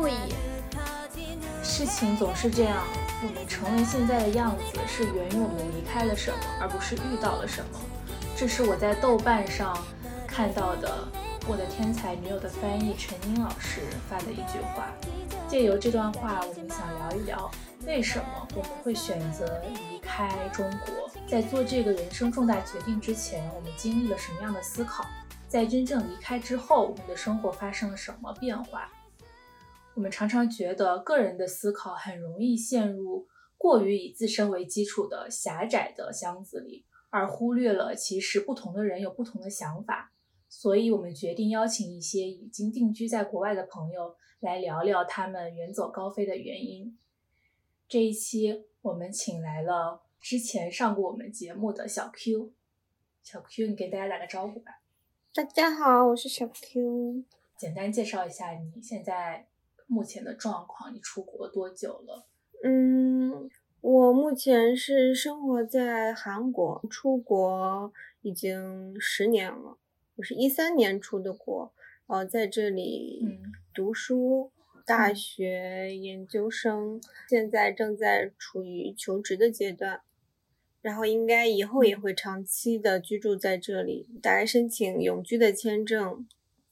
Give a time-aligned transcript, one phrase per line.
[0.00, 0.14] 我是顾乙。
[1.62, 2.82] 事情总是这样，
[3.22, 7.78] 我们成为现在的样子，是源于我们离开了什么，而不是遇到了什么。
[8.34, 9.76] 这是我在豆瓣上
[10.26, 11.06] 看到的，
[11.46, 14.86] 我的天才女友的翻译陈英老师发的一句话。
[15.46, 17.50] 借由这段话，我们想聊一聊，
[17.84, 21.10] 为什么我们会选择离开中国？
[21.28, 25.04] 在做这个人生重大决定之前，我们经历了什么样的思考？
[25.46, 28.88] 在真正离开之后，我们的生活发生了什么变化？
[30.00, 33.28] 我们常常觉得个人的思考很容易陷入
[33.58, 40.10] 过于以自身为基础的狭窄的箱子里，而忽略了其实不同的人有不同的想法。
[40.48, 46.98] 所以，我们决定邀请一些已经定居在国外的朋友来聊聊他们远走高飞的原因。
[47.86, 52.54] 这一期，我们请来了之前上过我们节目的小 Q。
[53.22, 54.80] 小 Q，你给大家打个招呼吧。
[55.34, 57.24] 大家好，我是小 Q。
[57.58, 59.49] 简单介绍一下你现在
[59.90, 60.94] 目前的状况。
[60.94, 62.24] 你出国多久了？
[62.62, 69.78] 嗯，我目前是生活在韩国，出国已经十年了。
[70.14, 71.72] 我是一三年出的国，
[72.06, 73.40] 呃，在这里
[73.74, 74.52] 读书，
[74.86, 80.02] 大学研究生，现在正在处于求职的阶段。
[80.82, 86.26] 然后应该以后也会长期的居住在这里，大概申请永居的签证，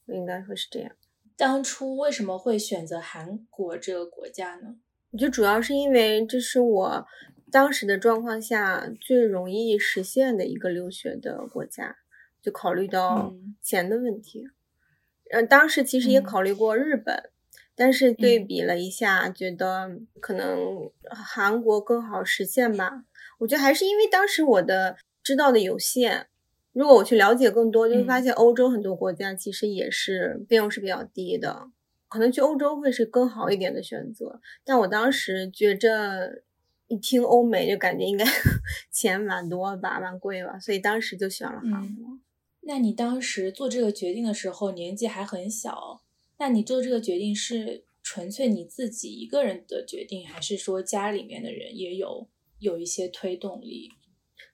[0.07, 0.95] 应该会是这样。
[1.39, 4.75] 当初为什么会选择韩国这个国家呢？
[5.11, 7.07] 我觉得主要是因为这是我
[7.49, 11.95] 当时的状况下最容易实现的一个留学的国家，
[12.41, 14.49] 就考虑到钱的问题。
[15.31, 17.31] 嗯，当时其实也考虑过日本，
[17.73, 23.05] 但是对比了一下，觉得可能韩国更好实现吧。
[23.39, 26.27] 我觉得还是因为当时我的知道的有限，
[26.73, 31.71] 如果我去了解更多，就会发现欧洲很多国家其实也是费用是比较低的，
[32.07, 34.39] 可能去欧洲会是更好一点的选择。
[34.63, 36.43] 但我当时觉着
[36.87, 38.25] 一听欧美就感觉应该
[38.91, 42.19] 钱蛮多吧，蛮贵吧，所以当时就选了韩国。
[42.61, 46.01] 那你当时做这个决定的时候年纪还很小，
[46.37, 52.27] 那你做这个决定是纯粹你自己一个人的决定，还是说家里面的人也有？
[52.59, 53.89] 有一些推动力，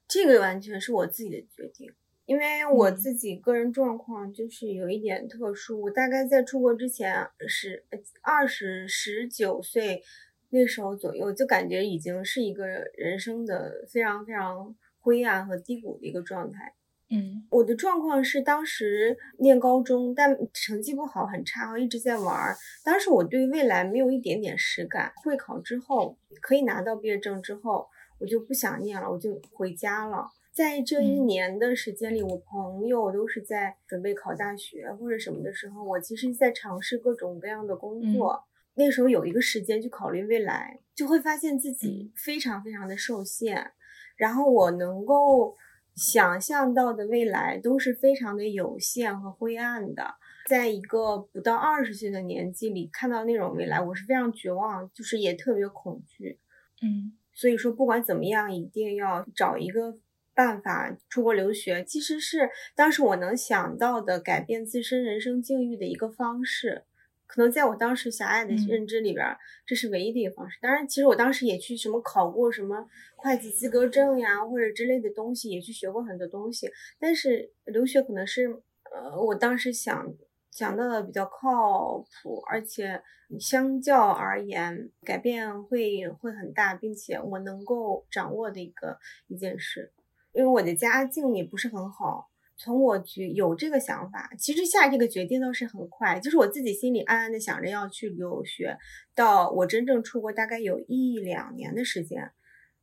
[0.08, 1.92] 这个完全是我自己的决定，
[2.26, 5.82] 因为我自己个人状况就是有一点特殊。
[5.82, 7.86] 我大概在出国之前是
[8.22, 10.04] 二十十九岁
[10.50, 16.74] 那时候左右，就感觉已经是一个人生的非常非常灰暗和低谷的一个状态。
[17.10, 22.56] 嗯，我的状况是当时念高中，但成绩不好，很差，我一直在玩儿。
[22.84, 25.14] 当时我对未来没有一点点实感。
[25.24, 27.88] 会考之后可以拿到毕业证之后。
[28.18, 30.30] 我就不想念了，我就回家了。
[30.56, 38.42] 在这一年的时间里，我朋友都是在准备考大学或者什么的时候，我其实在尝试各种各样的工作。
[38.76, 43.74] 那时候有一个时间去考虑未来，就会发现自己非常非常的受限。
[44.16, 45.58] 然后我能够
[45.94, 50.16] 想象到的未来都是非常的有限和灰暗的。
[50.50, 56.40] 在一个不到二十岁的年纪里看到那种未来，我是非常绝望，就是也特别恐惧。
[56.82, 57.18] 嗯。
[57.38, 59.98] 所以说，不管怎么样，一定要找一个
[60.36, 61.84] 办法出国留学。
[61.84, 66.84] 其实是当时我能想到的改变自身人生境遇的一个方式。
[67.26, 69.26] 可能在我当时狭隘的认知里边，
[69.66, 70.60] 这是唯一的一个方式。
[70.62, 76.70] 当然，其实我当时也去什么考过什么会计资格证呀，或者之类的东西，也去学过很多东西。
[77.00, 78.62] 但是留学可能是，
[78.94, 80.14] 呃，我当时想。
[80.52, 83.02] 想到的比较靠谱，而且
[83.42, 89.92] 相较而言改变会会很大，并且我能够掌握的一个一件事。
[90.36, 98.78] 因为我的家境也不是很好，从我决有这个想法，其实下这个决定倒是很快，就是我自己心里暗暗的想着要去留学，
[99.16, 102.32] 到我真正出国大概有一两年的时间，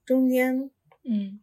[0.07, 0.71] 中间
[1.05, 1.41] 嗯，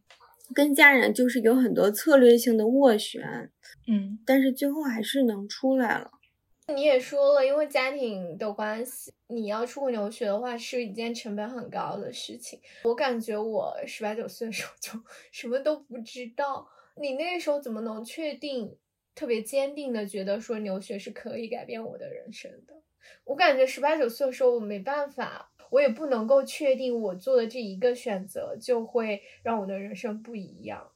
[0.52, 3.50] 跟家人就是有很多策略性的斡旋，
[3.86, 6.10] 嗯，但是最后还是能出来了。
[6.74, 12.60] 你也说了，因为家庭的关系，你要出国留学的话是一件成本很高的事情。
[12.84, 14.92] 我感觉我十八九岁的时候就
[15.30, 18.76] 什么都不知道，你那个时候怎么能确定、
[19.14, 22.74] 特别坚定的觉得说留学是可以改变我的人生的？
[23.24, 30.92] 我感觉十八九岁的时候我没办法，我也不能够确定我做的这一个选择就会让我的人生不一样。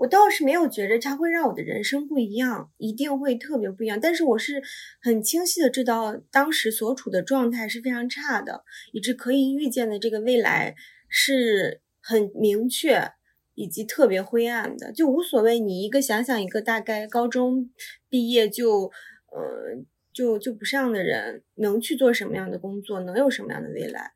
[0.00, 4.00] 我倒是没有觉着它会让我的人生不一样，一定会特别不一样。
[4.00, 4.62] 但是我是
[5.02, 10.74] 很清晰的知道，当时所处的状态是非常差的，以致可以预见的这个未来
[11.10, 13.12] 是很明确
[13.54, 14.90] 以及特别灰暗的。
[14.90, 17.70] 就无所谓，你一个想想一个大概高中
[18.08, 18.90] 毕业就，
[19.32, 19.84] 呃。
[20.12, 24.10] 就就不上的人能去做什么样的工作，能有什么样的未来。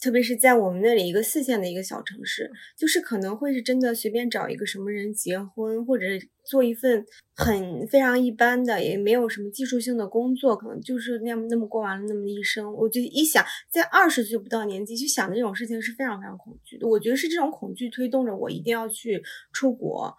[0.00, 6.06] 特别是在我们那里一个四线的一个小城市，就是可能会是真的随便找一个什么人结婚，或者
[6.42, 7.04] 做一份
[7.36, 12.72] 很非常一般的，也没有什么技术性的工作，可能就是那么那么过完了那么一生。
[12.72, 16.88] 我就一想，在二十岁不到年纪去想这种事情是非常非常恐惧的。
[16.88, 19.22] 我觉得是这种恐惧推动着我一定要去
[19.52, 20.16] 出国。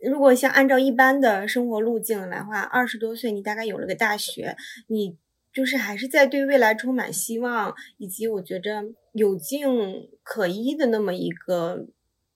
[0.00, 4.56] 如果像按照一般的生活路径来话，二十多岁你大概有了个大学，
[4.86, 5.18] 你。
[5.52, 11.86] 就是还是在对未来充满希望，以及我觉着有境可依的那么一个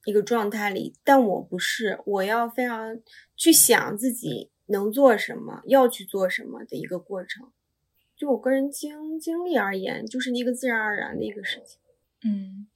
[0.05, 3.01] 一个状态里，但我不是，我要非常
[3.35, 7.51] 去想自己能做什么，要去做什么的一个过程。
[8.15, 11.81] 就我个人经经历而言，就是一个自然而然的一个事情。
[12.23, 12.67] 嗯，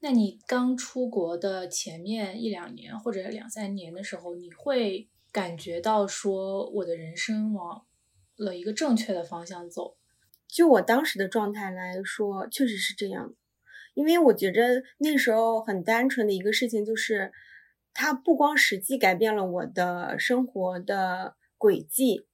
[0.00, 7.82] 那你刚出国的前面一两年或者两三年的时候，你会感觉到说我的人生往。
[8.38, 9.96] 了一个正确的方向走，
[10.46, 13.34] 就我当时的状态来说，确实是这样。
[13.94, 17.32] 因为我觉着那时候很单纯的一个事情，就是
[17.92, 22.28] 它不光实际改变了我的生活的轨迹，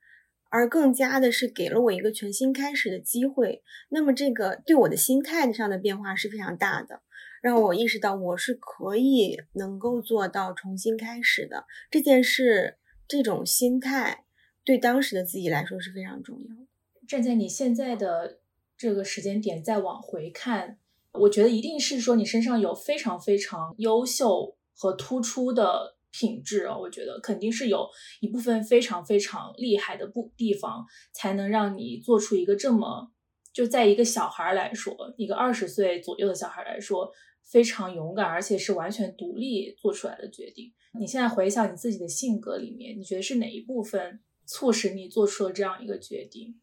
[0.51, 3.63] 而更加的是给了我一个全新开始的机会。
[3.89, 7.01] 那么这个对我的心态上的变化是非常大的，
[7.41, 12.77] 让我意识到我是可以能够做到重新开始的这件事。
[13.07, 14.24] 这种心态。
[14.65, 16.63] 对当时的自己来说是非常重要的。
[17.07, 18.39] 站在你现在的
[18.77, 20.79] 这个时间点再往回看，
[21.13, 26.79] 我觉得一定是说你身上有非常非常优秀和突出的品质哦。
[26.81, 27.87] 我觉得肯定是有
[28.21, 33.13] 一部分非常非常厉害的不地方，才能让你做出一个这么
[33.53, 37.13] 就在一个小孩来说，一个二十岁左右的小孩来说
[37.43, 40.73] 非常勇敢，而且是完全独立做出来的决定。
[40.99, 44.21] 你现在回想你自己的性格里面，你觉得是哪一部分？
[44.47, 46.61] 促使你做出了这样一个决定。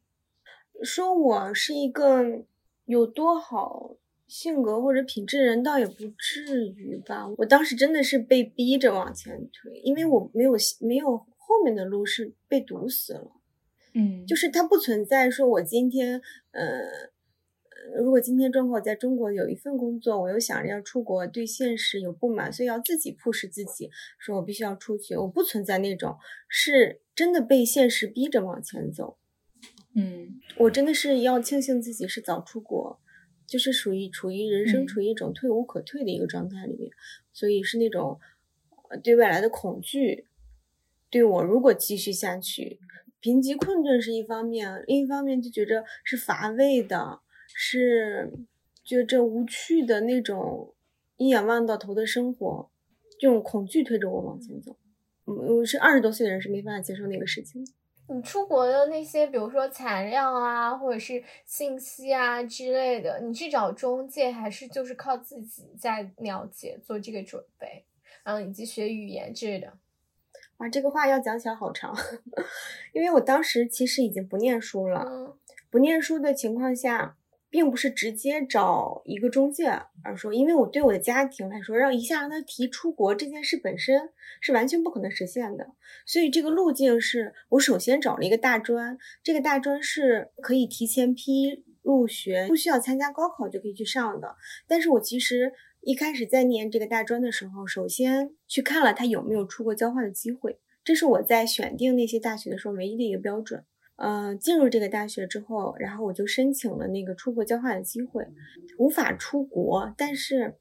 [0.84, 2.44] 说我是一个
[2.86, 3.96] 有多好
[4.28, 7.28] 性格或者品质的人，倒也不至于吧。
[7.38, 13.32] 我当时真的是被逼着往前推，因为我没有没有后面的路是被堵死了。
[13.94, 17.11] 嗯，就是它不存在说我今天呃。
[17.96, 25.16] 如果今天正好在中国有一份工作，我又想着要出国，对现实有不满，所以要自己迫使自己，说我必须要出去。
[25.16, 26.18] 我不存在那种
[26.48, 29.18] 是真的被现实逼着往前走。
[29.94, 33.00] 嗯，我真的是要庆幸自己是早出国，
[33.46, 36.92] 就是属于处于人生处于一种退无可退的一个状态里面，
[37.34, 38.20] 所以是那种
[39.04, 40.28] 对未来的恐惧，
[41.10, 42.80] 对我如果继续下去，
[43.20, 47.20] 贫瘠困顿是一方面，另一方面就觉着是乏味的。
[47.54, 48.32] 是
[48.84, 50.74] 觉着无趣的那种
[51.18, 52.70] 一眼望到头的生活，
[53.20, 54.78] 这种恐惧推着我往前走。
[55.26, 57.66] 我是二十多岁的人，是没办法接受那个事情。
[58.08, 67.86] 你出国的那些，比如说材料啊，或者是信息啊之类的，你去找中介，还是就是靠自己在了解做这个准备，
[68.24, 69.72] 然后以及学语言之类的？
[70.58, 71.96] 哇，这个话要讲起来好长，
[72.92, 75.38] 因为我当时其实已经不念书了，
[75.70, 77.16] 不念书的情况下。
[77.52, 79.66] 并不是直接找一个中介，
[80.04, 85.68] 而说，因为我对我的家庭来说，让一下让他提出国这件事本身是完全不可能实现的。
[86.06, 94.38] 所以这个路径是我首先找了一个大专，这个大专是可以提前批入学，不需要参加高考就可以去上的。
[94.66, 103.66] 但是我其实一开始在念这个大专的时候，首先去看了他有没有出国交换的机会，这是我在选定那些大学的时候唯一的一个标准。
[104.02, 108.28] 呃，进入这个大学之后，然后我就申请了那个出国交换的机会，
[108.80, 110.56] 无法出国，但是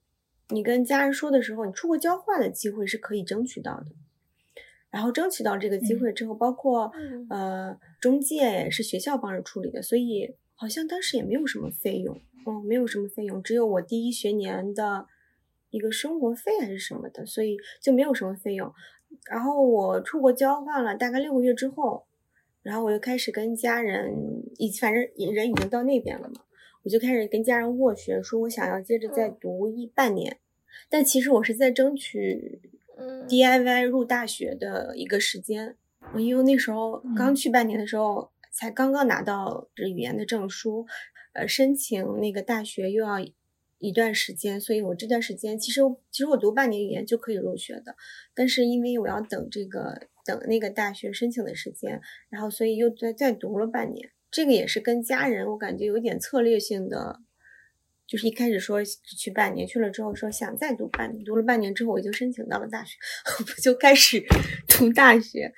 [0.51, 3.87] 你跟家人说的时候，你出国交换的机会是可以争取到的。
[4.91, 6.93] 然后争取到这个机会之后，包括
[7.31, 15.07] 呃中介也是学校帮着处理的，所以好像当时也没有什么费用，哦，没有什么费用，只有我第一学年的
[15.71, 18.71] 一个生活费还是什么的，所以就没有什么费用。
[19.31, 22.05] 然后我出国交换了大概六个月之后。
[22.63, 24.15] 然后我就开始跟家人，
[24.59, 25.03] 已反正
[25.35, 26.43] 人已经到那边了嘛，
[26.83, 30.39] 我就开始跟家人斡旋，说我想要接着再读一半年，
[30.91, 32.61] 但其实我是在争取
[33.27, 35.75] DIY 入大学的一个时间，
[36.13, 40.87] 我因为那时候刚去半年的时候，才刚刚拿到这语言的证书，
[41.33, 43.19] 呃，申请那个大学又要
[43.79, 47.97] 一段时间，所以我这段时间其实其实我读半年语言就可以入学的，
[48.35, 50.09] 但是因为我要等这个。
[50.31, 54.11] 等那个大学申请的时间，然后所以又再再读了半年。
[54.31, 57.19] 这个也是跟家人，我感觉有点策略性的，
[58.07, 62.97] 就是一开始说去半年，去了之后说想再读半年，读了半年之后我就申请到了大学，
[63.41, 64.23] 我就开始
[64.69, 65.53] 读大学。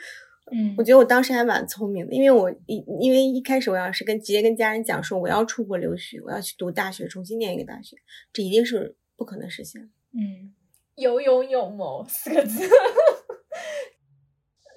[0.50, 7.96] 嗯我觉得我当时还蛮聪明的，因为我一因为一开始我要是跟直接跟家人讲说我要出国留学，我要去读大学，重新念一个大学，
[8.32, 9.82] 这一定是不可能实现。
[10.14, 10.52] 嗯
[10.96, 12.68] 有勇有谋四个字。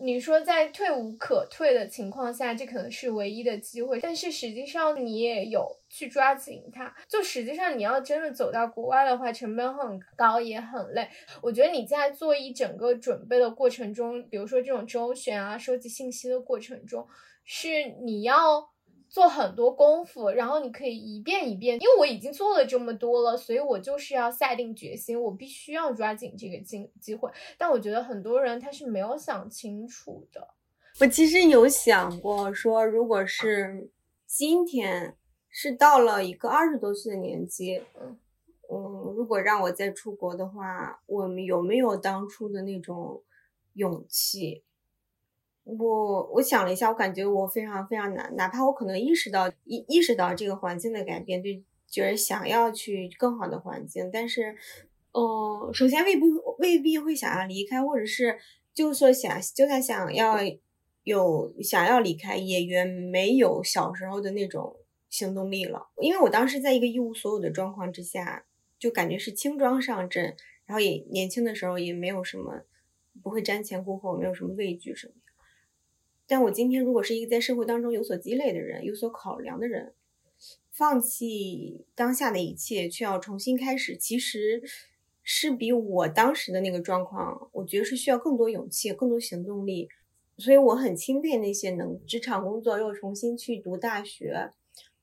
[0.01, 6.93] 你说在退无可退的情况下，这可能是唯一的机会，但是实际上你也有去抓紧它。
[7.07, 11.07] 就实际上你要真的走到国外的话，成本很高，也很累。
[11.41, 17.07] 我觉得你在做一整个准备的过程中，比如说这种周旋啊、收集信息的过程中，
[17.43, 18.69] 是你要
[19.15, 27.31] 做很多功夫，然后你可以一遍一遍，因为我已经做了这么多了，所以我就是要下定决心，我必须要抓紧这个机机会。
[27.57, 30.45] 但我觉得很多人他是没有想清楚的。
[30.99, 33.89] 我其实有想过说，如果是
[34.25, 35.15] 今天
[35.47, 38.19] 是到了一个二十多岁的年纪，嗯
[38.69, 43.23] 嗯，如果让我再出国的话，我们有没有当初的那种
[43.75, 44.65] 勇气？
[45.65, 51.49] 我我想了一下，我感觉我非常非常难，哪怕我可能意识到意意识到这个环境的改变，就
[51.87, 54.55] 觉得想要去更好的环境，但是，
[55.11, 56.21] 嗯，首先未必
[56.59, 58.37] 未必会想要离开，或者是
[58.75, 60.37] 就说想就算想要
[61.03, 64.75] 有想要离开，也远没有小时候的那种
[65.09, 68.45] 行动力了，因为我当时在一个一无所有的状况之下，
[68.77, 70.35] 就感觉是轻装上阵，
[70.67, 72.61] 然后也年轻的时候也没有什么
[73.23, 75.13] 不会瞻前顾后，没有什么畏惧什么。
[76.27, 79.93] 但我今天如果是一个在社会当中有所积累的人，有所考量的人，
[80.71, 84.63] 放弃当下的一切，却要重新开始，其实
[85.21, 89.89] 是比我当时的那个状况，我觉得是需要更多勇气、更多行动力。
[90.37, 94.51] 所以我很钦佩那些能职场工作又重新去读大学，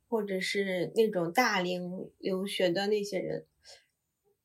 [0.09, 3.47] 或者是那种大龄留学的那些人。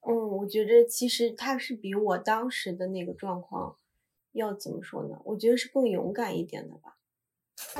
[0.01, 3.75] 嗯，我觉得其实他是比我当时的那个状况
[4.37, 5.19] 要怎么说呢？
[5.25, 6.97] 我觉得是更勇敢一点的吧。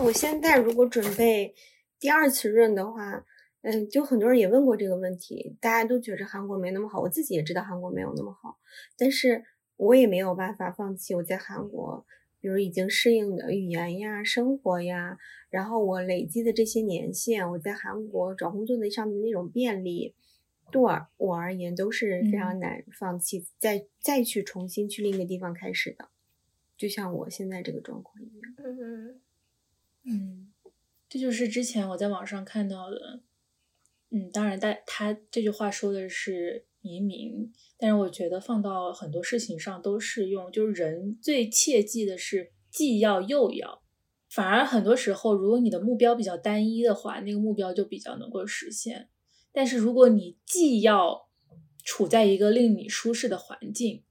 [0.04, 1.54] 我现在如果准备
[2.00, 3.26] 第二次润的话，
[3.62, 8.58] 嗯，就很多人也问过这个问题，大家都觉着韩国没那么好，我自己也知道韩国没有那么好，
[8.98, 9.44] 但是
[9.76, 12.06] 我也没有办法放弃我在韩国，
[12.40, 15.18] 比如已经适应的语言呀、生活呀，
[15.50, 20.16] 然后我累积的这些年限，我在韩国找工作的上的那种便利。
[20.70, 26.10] 对我我而言都是非常难放弃，再再去重新去另一个地方开始的，
[26.78, 28.54] 就像我现在这个状况一样。
[28.58, 29.22] 嗯
[30.04, 30.54] 嗯，
[31.10, 33.22] 这就是之前我在网上看到的。
[34.10, 40.50] 嗯，当然，但他这句话说的是移民，但是我觉得放到很多事情上都适用。
[40.50, 43.84] 就是人最切记的是既要又要，
[44.30, 49.10] 反而很多时候，如果你的目标比较单一的话，那个目标就比较能够实现。
[49.52, 51.28] 但是如果你既要
[51.84, 54.06] 处在一个令你舒适的环境，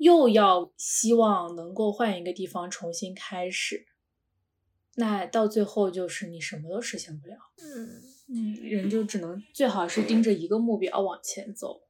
[0.00, 3.84] 又要希望能够换一个地方重新开始，
[4.94, 7.36] 那到最后就是你什么都实现不了。
[7.58, 11.82] 嗯嗯，人就只能最好是盯着一个目标往前走，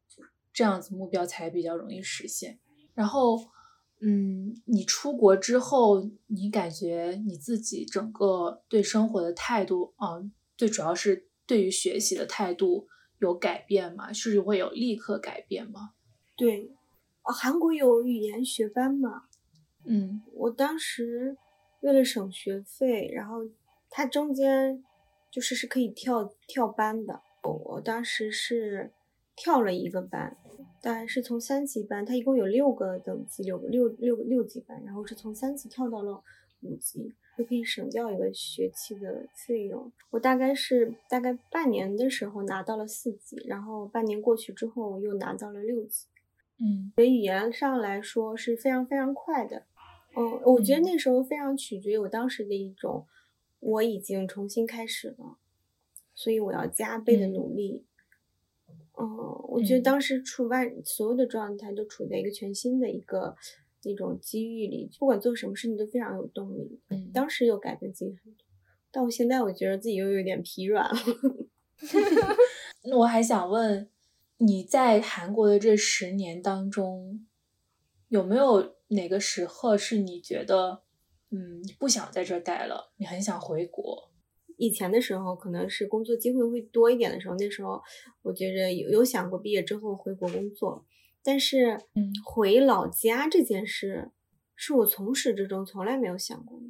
[0.53, 2.59] 这样子目标才比较容易实现。
[2.95, 3.39] 然后，
[4.01, 10.21] 嗯，你出国之后，你感觉你自己整个对生活的态度啊，
[10.57, 12.89] 最主要是对于学习的态度
[13.21, 14.13] 有改变吗？
[14.13, 15.93] 是会有立刻改变吗？
[16.37, 16.80] 对，哦，
[17.23, 19.25] 韩国有语言学班嘛？
[19.85, 21.37] 嗯我当时
[21.81, 23.49] 为了省学费，然后
[23.89, 24.85] 它中间
[25.31, 27.23] 就是是可以跳跳班的。
[27.43, 28.93] 我我当时是
[29.35, 30.37] 跳了一个班，
[30.83, 36.23] 大概是从三级班，它一共有六个等级，六个六六六级班，然后是从三级跳到了
[36.61, 39.91] 五级，就可以省掉一个学期的费用。
[40.11, 46.07] 我大概是大概半年的时候拿到了四级，然后半年过去之后又拿到了六级。
[46.61, 49.65] 嗯所以语言上来说是非常非常快的。
[50.17, 53.07] 嗯，我觉得嗯那时候非常取决于我当时的一种，
[53.61, 55.39] 我已经重新开始了，
[56.15, 57.85] 所以我要加倍的嗯努力。
[58.99, 59.07] 嗯，
[59.49, 63.37] 我觉得嗯当时处外所有的状态都处在一个全新的一个
[63.85, 66.81] 那种机遇里，不管做什么事情都非常有动力。
[66.89, 68.45] 嗯，当时有改变自己很多，
[68.91, 71.01] 但我现在我觉得自己又有点疲软了。
[72.85, 73.89] 那我还想问，
[74.43, 77.27] 你在韩国的这十年当中，
[78.09, 80.81] 有没有哪个时刻是你觉得，
[81.29, 84.11] 嗯，不想在这儿待了，你很想回国？
[84.57, 87.83] 以前的时候，可能是工作机会会多一点的时候，那时候
[88.23, 90.87] 我觉着有有想过毕业之后回国工作，
[91.23, 94.11] 但是嗯回老家这件事，
[94.57, 96.65] 是我从始至终从来没有想过的。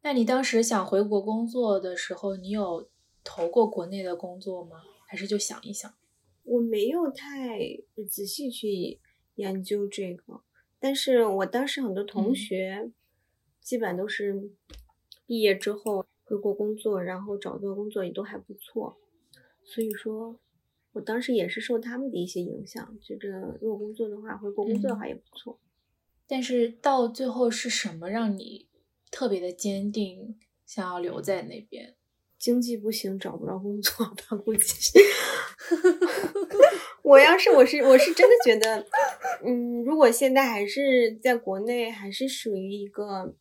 [0.00, 2.88] 那你当时想回国工作的时候，你有
[3.22, 4.78] 投过国内的工作吗？
[5.06, 5.92] 还是就想一想？
[6.44, 7.58] 我没有太
[8.08, 9.00] 仔细去
[9.36, 10.42] 研究这个，
[10.78, 12.90] 但是我当时很多同嗯学，
[13.60, 14.50] 基本都是
[15.26, 18.98] 毕业之后回国工作，然后找到工作也都还不错。
[19.64, 20.40] 所以说，
[20.92, 25.60] 我当时也是受他们的一些影响，觉得如果工作的话，回国工作的话也不错。
[26.26, 28.68] 但是到最后是什么让你
[29.10, 31.94] 特别的坚定，想要留在那边？
[32.42, 34.36] 经济不行，找不着工作吧？
[34.44, 34.98] 估计。
[37.04, 38.84] 我要是我是我是真的觉得，
[39.44, 43.32] 嗯，如果现在还是在国内，还是属于一个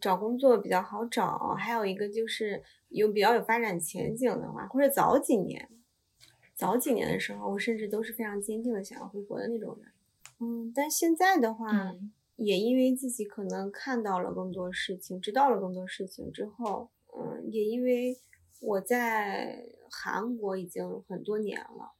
[0.00, 5.68] 找工作比较好找，还有一个就是有比较有发展前景的话，或者早几年，
[6.54, 9.90] 早几年的时候，我甚至都是非常坚定的想要回国的那种人。
[10.38, 11.92] 嗯，但现在的话，
[12.36, 18.16] 也因为自己可能看到了更多事情，知道了更多事情之后，嗯，也因为。
[18.64, 21.92] 我在韩国已经很多年了，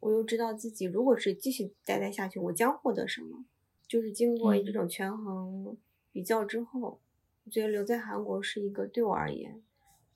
[0.00, 3.46] 我又知道自己如果是继续待待下去，我将获得什么。
[3.88, 5.76] 就是经过这种权衡
[6.12, 7.00] 比较之后，
[7.44, 9.62] 我觉得留在韩国是一个对我而言，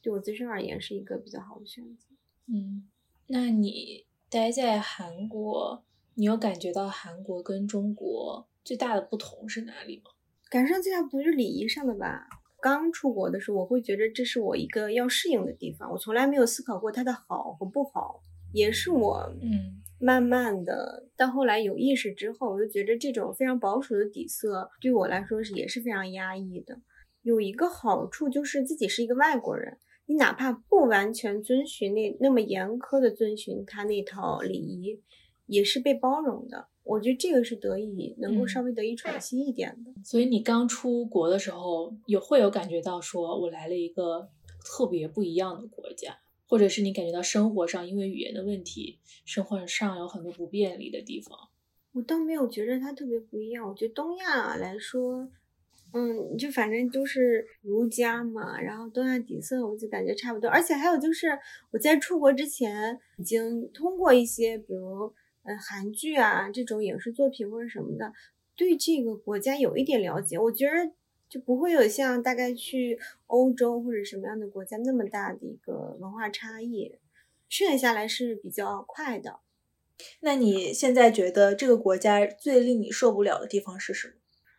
[0.02, 2.06] 对我自身而言是一个比较好的选择。
[2.46, 2.88] 嗯，
[3.28, 5.82] 那你待在韩国，
[6.14, 10.10] 你有感觉到韩国跟中国最大的不同是哪里吗？
[10.50, 12.37] 感受最大不同是礼仪上的吧。
[12.60, 18.22] 刚出国的时候，我会觉得这是我一个要适应的地方，我从来没有思考过它的好和不好，
[18.52, 26.80] 也是我嗯慢慢的到后来有意识之后，我就觉得这种非常保守的底色对我来说是也是非常压抑的。
[27.22, 35.00] 有一个好处就是自己是一个外国人，你哪怕不完全遵循那那么严苛的遵循他那套礼仪，
[35.46, 36.68] 也是被包容的。
[36.88, 39.92] 我觉得这个是得以能够稍微得以喘息一点的。
[40.02, 44.30] 所以你刚出国的时候，有会有感觉到说我来了一个
[44.64, 51.38] 特别不一样的国家，或者是你感觉到生活上因为语言的问题，生活上有很多不便利的地方。
[51.92, 53.68] 我倒没有觉得它特别不一样。
[53.68, 55.28] 我觉得东亚来说，
[55.92, 60.48] 嗯，就反正都是儒家嘛，然后东亚底色我就感觉差不多。
[60.48, 61.38] 而且还有就是
[61.70, 65.12] 我在出国之前已经通过一些比如。
[65.48, 68.12] 呃，韩剧啊，这种影视作品或者什么的，
[68.54, 70.92] 对这个国家有一点了解，我觉得
[71.26, 76.98] 就不会有像大概去欧洲或者什么样的国家那么大的一个文化差异，
[77.48, 79.40] 适应下来是比较快的。
[80.20, 84.14] 那你现在觉得这个国家最令你受不了的地方是什么？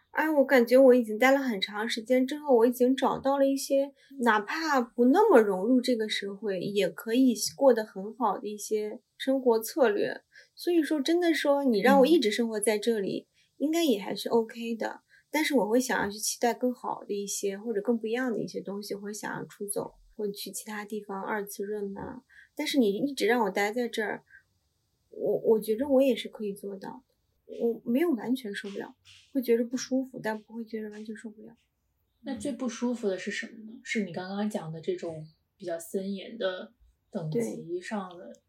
[0.10, 10.22] 哎，我感觉我已经待了很长时间之后，我已经找到了一些哪怕不那么融入这个社会，也可以过得很好的一些生活策略。
[10.60, 15.00] 所以说，真的说，你让我一直生活在这里，应该也还是 OK 的。
[15.32, 22.24] 但是我会想要去期待更好的一些，或者更不一样的一些东西，或者想要出走，或者去其他地方二次润呐。
[22.58, 24.26] 但是你一直让我待在这儿，
[25.12, 27.06] 我我觉得我也是可以做到
[27.48, 27.56] 的。
[27.62, 28.94] 我没有完全受不了，
[29.32, 31.56] 会觉得不舒服，但不会觉得完全受不了。
[32.24, 33.80] 那最不舒服的是什么呢？
[33.82, 36.74] 是你刚刚讲的这种比较森严的
[37.10, 38.42] 等级上的。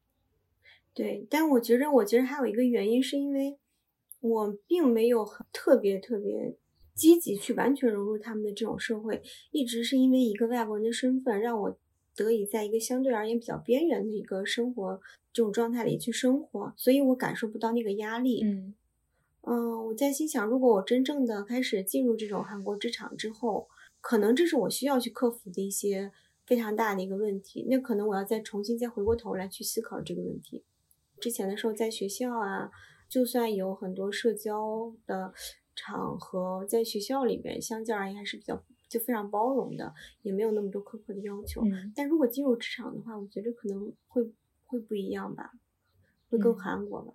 [0.92, 3.58] 对，但我觉着，我觉得还有一个原因，是因为
[4.20, 6.56] 我并没有很特别特别
[6.94, 11.76] 积极去完全融入他们的这种社会，一直是因为一个外国人的身份，让我
[12.14, 15.00] 得以在一个相对而言比较边缘的一个生活
[15.32, 18.42] 这种状态里去生活，所以我感受不到那个压力。
[18.44, 18.74] 嗯
[19.42, 23.68] 嗯，我在心想，如果我真正的开始进入这种韩国职场之后，
[24.02, 26.12] 可能这是我需要去克服的一些
[26.44, 30.62] 非常大的一个问题，那可能我要再重新再回过头来去思考这个问题。
[31.20, 32.70] 之前的时候，在学校啊，
[33.08, 35.32] 就算有很多社交的
[35.76, 41.62] 场合，在学校里面，相较而言还是比较就非常包容的，也没有那么多苛刻的要求。
[41.94, 44.22] 但如果进入职场的话，我觉得可能会
[44.66, 45.52] 会不一样吧，
[46.28, 47.12] 会更韩国吧。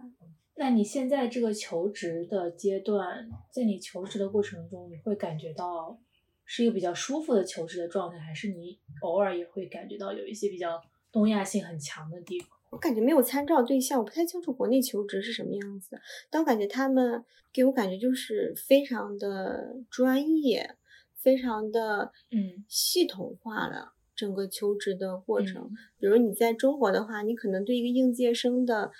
[0.57, 5.99] 那你现在这个求职的阶段，在你求职的过程中，你会感觉到
[6.45, 12.49] 是一个比较舒服的求职的状态，还是你偶尔也会感觉到有一些比较东亚性很强的地方？
[12.75, 15.97] 我感觉没有参照对象，我不太清楚国内求职是什么样子。
[16.29, 20.75] 但我感觉他们给我感觉就是非常的专业，
[21.15, 25.71] 非常的嗯系统化了整个求职的过程。
[25.97, 28.91] 比如你在中国的话，你可能对一个应届生的，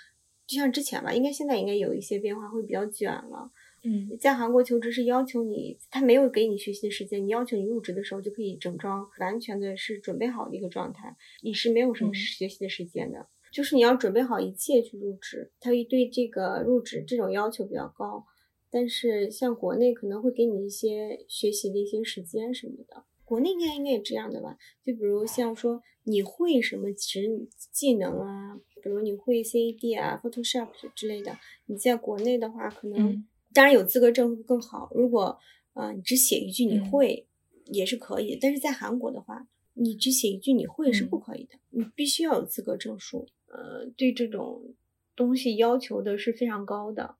[0.46, 3.50] 就像之前吧，应该现在应该有一些变化，会比较卷了。
[3.84, 13.28] 嗯，在韩国求职是要求你，他没有给你学习的时间，你要求你入职的时候就可以整装完全的是准备好的一个状态，你是没有什么学习的时间的。
[13.56, 18.26] 就是你要准备好一切去入职，他对这个入职这种要求比较高，
[18.70, 24.58] 但是像国内可能会给你一些学习的一些时间什么的，国内应该应该也这样的吧？
[24.84, 34.92] 就比如像说你会什么职技能啊，比如你会 CAD 啊、Photoshop 之类的，你在国内的话可能当然有资格证会更好。
[34.94, 35.38] 如果
[35.72, 37.26] 啊你只写一句你会，
[37.64, 43.26] 也是可以，但是在韩国的话，你只写一句你会是不可以的，你必须要有资格证书。
[43.56, 44.74] 呃，对这种
[45.14, 47.16] 东西要求的是非常高的，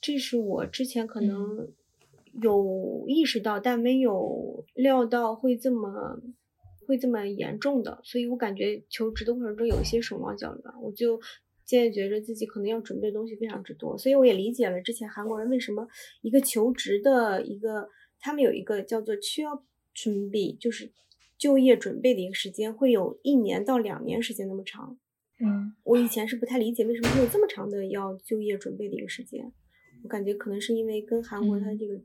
[0.00, 1.68] 这是我之前可能
[2.40, 6.20] 有意识到，但没有料到会这么
[6.86, 11.18] 会这么严重的，所以我感觉求职的过程中有一些手忙脚乱，我就
[11.64, 15.88] 渐渐觉着自己可能要准备的东西非常之多，所以我也理解了之前韩国人为什么
[16.22, 17.88] 一个求职的一个，
[18.20, 20.92] 他们有一个叫做需要准备，就是
[21.36, 24.96] 就业准备的一个时间会有一年到两年时间那么长。
[25.42, 29.52] 嗯，我以前是不太理解为什么会有这么长的要就业准备的一个时间，
[30.02, 32.00] 我感觉可能是因为跟韩国它这个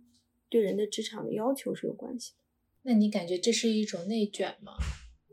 [0.50, 2.38] 对人的职场的要求是有关系的。
[2.84, 4.74] 那你感觉这是一种内卷吗？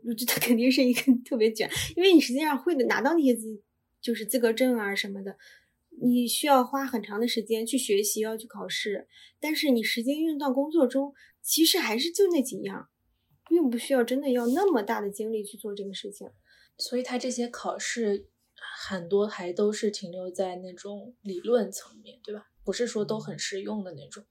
[0.05, 3.61] 我觉得肯定是一个 特别卷，因为你实际上会的拿到那些资
[4.01, 5.37] 就是资格证啊什么的，
[6.01, 9.07] 你需要花很长的时间去学习，要去考试，
[9.39, 12.89] 但是你实际用到工作中，其实还是就那几样，
[13.47, 16.27] 并不需要真的要那么大的精力去做这个事情。
[16.77, 18.27] 所以他这些考试
[18.87, 22.47] 很多还都是停留在那种理论层面，对吧？
[22.63, 24.23] 不是说都很实用的那种。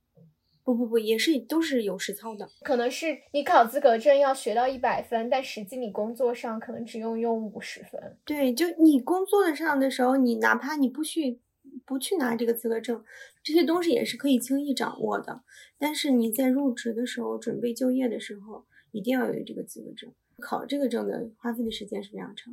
[0.65, 2.49] 不不不，也是都是有实操的。
[2.63, 8.17] 可能是你考资格证要学到一百分，但实际你工作上可能只用用五十分。
[8.25, 11.41] 对，就你工作的上的时候，你哪怕你不去
[11.85, 13.05] 不去拿这个资格证，
[13.43, 15.43] 这些东西也是可以轻易掌握的。
[15.79, 20.15] 但是你在入职的时候，准备就业的时候，一定要有这个资格证。
[20.41, 22.53] 考这个证的花费的时间是非常长。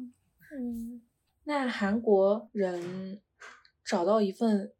[0.51, 1.01] 嗯，
[1.43, 3.21] 那韩国人
[3.85, 4.71] 找到一份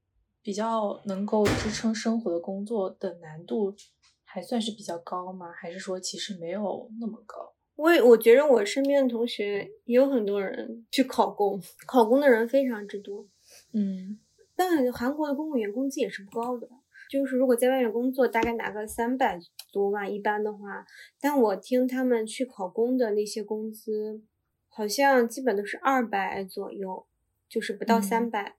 [0.42, 3.76] 比较能够支撑生活的工作的难度
[4.24, 5.52] 还算是比较高吗？
[5.52, 7.54] 还是说其实没有那么高？
[7.76, 13.26] 我也我觉得我身边的同学也有很多人去考公，考公的人非常之多。
[13.74, 14.20] 嗯，
[14.56, 16.68] 但韩国的公务员工资也是不高的，
[17.10, 19.40] 就是如果在外面工作，大概拿个三百
[19.74, 20.86] 多万一般的话，
[21.20, 24.22] 但我听他们去考公的那些工资，
[24.68, 27.08] 好像基本都是二百左右，
[27.50, 28.56] 就是不到三百、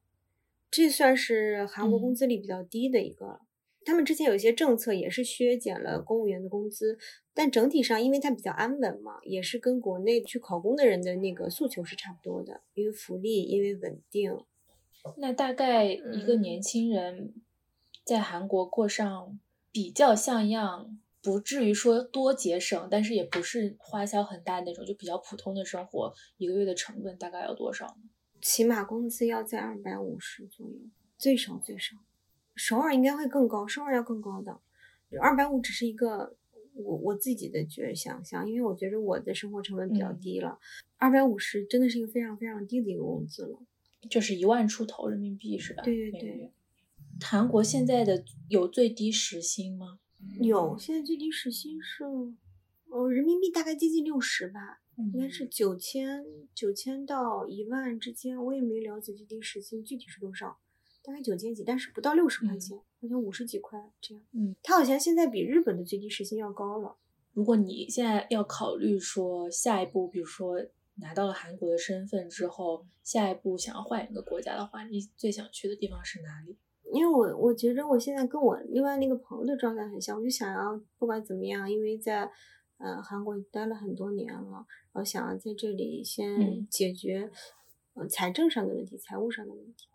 [0.69, 3.41] 这算是韩国工资里比较低的一个。
[3.83, 6.99] 他们之前有一些政策也是削减了公务员的工资，
[7.33, 14.37] 但整体上因为它比较安稳嘛，也是跟国内去考公的人的那个诉求是差不多的，因为福利，因为稳定。
[15.17, 17.33] 那大概一个年轻人
[18.05, 19.39] 在韩国过上
[19.71, 28.11] 比较像样，不至于说多节省，但是也不是花销很大那种，就比较普通的生活，一个月的成本大概要多少呢？
[28.41, 30.77] 起码工资要在二百五十左右，
[31.19, 31.97] 最少最少。
[32.57, 34.59] 首尔应该会更高，首尔要更高的。
[35.21, 36.37] 二百五只是一个
[36.75, 40.59] 我我自己的觉想象，因为我觉得我的生活成本比较低了。
[40.97, 43.59] 二百五十真的是一个非常非常低的一个工资了。
[44.09, 45.83] 就是一万出头人民币是吧？
[45.83, 46.51] 对对对。
[47.23, 49.99] 韩国现在的有最低时薪吗？
[50.41, 52.05] 有，现在最低时薪是，
[52.89, 58.43] 哦，人民币大概接近六十吧，应该是九千九千到一万之间。
[58.43, 60.59] 我也没了解最低时薪具体是多少，
[61.03, 64.23] 大概九千几，但是不到六十块钱，好像五十几块这样。
[64.33, 66.97] 嗯，它好像现在比日本的最低时薪要高了。
[67.33, 70.61] 如果你现在要考虑说下一步，比如说
[70.97, 76.59] 拿到了韩国的身份之后，下一步想要换一个国家的话，你最想去的地方是哪里？
[76.93, 82.31] 因为我我觉得我现在跟我另外那个朋友的状态很像，我就想要不管怎么样，因为在
[82.79, 87.31] 呃韩国待了很多年了，然后想要在这里先嗯解决
[87.95, 89.87] 呃财政上的问题、财务上的问题，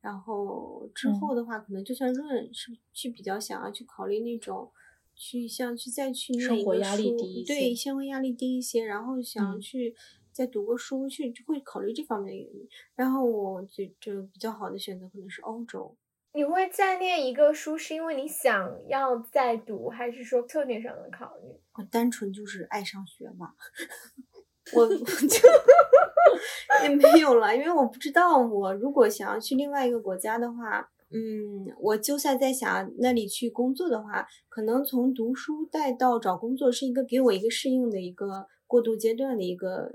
[0.00, 4.70] 然后之嗯后的话，可能就算润是去比较想要去考虑那种。
[5.14, 9.94] 去像去再去生活压力书低一对，生活压力低一些，然后想要嗯去
[10.32, 12.66] 再读个书，去就会考虑这方面的原因。
[12.96, 15.94] 然后我就就比较好的选择可能是欧洲，
[16.34, 21.48] 你会再念一个书，是因为你想要再读，还是说策略上的考虑？
[21.74, 23.52] 我单纯就是爱上学嘛，
[24.74, 25.48] 我 我就
[26.88, 39.92] 也没有了，因为我不知道我如果想要去另外一个国家的话，嗯，我就算在想那里去工作的话，可能从读书带到找工作是一个给我一个适应的一个过渡阶段的一个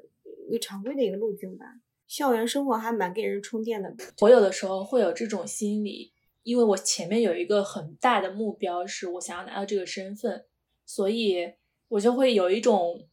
[0.47, 1.65] 一个常规的一个路径吧。
[2.07, 6.13] 校园生活还蛮给人充电的，我有的时候会有这种心理，
[6.47, 10.45] 因为我前面有一个很大的目标，是我想要拿到这个身份，
[10.85, 11.53] 所以
[11.89, 13.07] 我就会有一种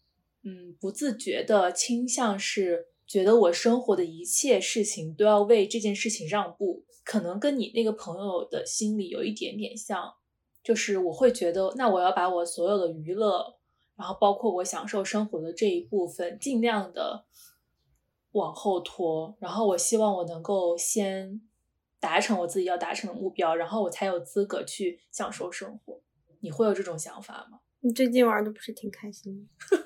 [0.45, 10.15] 嗯不自觉的倾向，是觉得我生活的一切事情都要为这件事情让步，可能跟你那个朋友的心理有一点点像，
[10.63, 13.57] 就是我会觉得，那我要把我所有的娱乐，
[13.97, 17.25] 然后包括我享受生活的这一部分，尽量的。
[18.35, 21.41] 往后拖，然后我希望我能够先
[22.05, 26.03] 达成我自己要达成的目标，然后我才有资格去享受生活。
[26.41, 27.61] 你会有这种想法吗？
[27.81, 29.47] 你最近玩的不是挺开心的？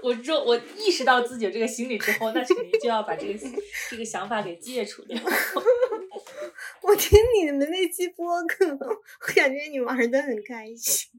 [0.00, 3.38] 我这我意识到自己有这个心理之后，那肯定就要把这个
[3.90, 5.18] 这个想法给戒除掉。
[6.82, 9.02] 我听你们那期播客，我
[9.34, 11.10] 感觉你玩的很开心。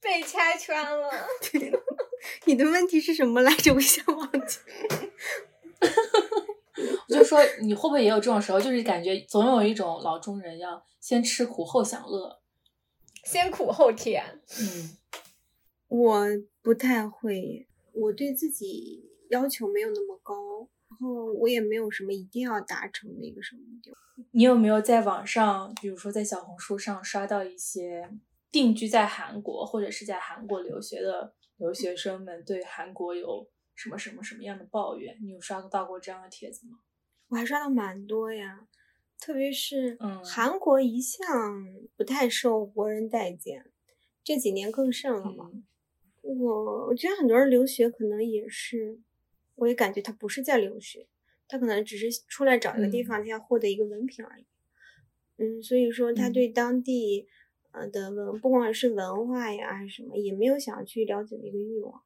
[0.00, 1.10] 被拆穿了。
[1.40, 1.70] 对，
[2.46, 3.72] 你的问题是什么来着？
[3.74, 4.58] 我想忘记。
[7.08, 12.40] 我 就说你会不会也有这种时候，就是感觉总有一种老中人要先吃苦后享乐，
[13.24, 14.40] 先苦后甜。
[14.58, 14.96] 嗯，
[15.88, 16.26] 我
[16.62, 20.34] 不太会，我对自己要求没有那么高，
[20.88, 23.94] 然后我也没有什么一定要达成的一个什么目标。
[24.30, 28.08] 你有没有在网上，比如说在小红书上刷到一些
[28.50, 35.18] 定居在韩国或者是在韩国留学的留学生们对韩国有什么什么什么样的抱怨？
[35.22, 36.80] 你有刷到过这样的帖子吗？
[37.28, 38.68] 我还刷到蛮多呀，
[39.18, 41.22] 特别是嗯韩国一向
[41.96, 43.70] 不太受国人待见，
[44.22, 45.50] 这几年更甚了嘛。
[45.52, 45.64] 嗯
[46.26, 48.98] 我我觉得很多人留学可能也是，
[49.56, 51.06] 我也感觉他不是在留学，
[51.46, 54.46] 他可能只是出来找一个地嗯方，他要获得一个文凭而已。
[55.36, 57.28] 嗯，所以说他嗯对当地
[57.74, 62.02] 呃的文，不管是文化呀还是什么，也没有想要去了解的一个欲望。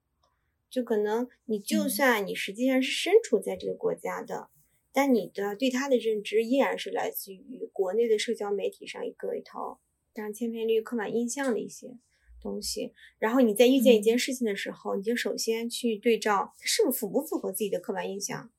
[0.70, 4.48] 就可能你就嗯算你实际上是身处在这个国家的，
[4.92, 9.80] 但你的对它的认知依然是来自于国内的社交媒体上一个一套
[10.14, 11.96] 非常千篇一律、刻板印象的一些
[12.40, 12.92] 东西。
[13.18, 18.50] 然后你在遇见一件嗯事情的时候，你就首先去对照它是不是符不符合自己的刻板印象。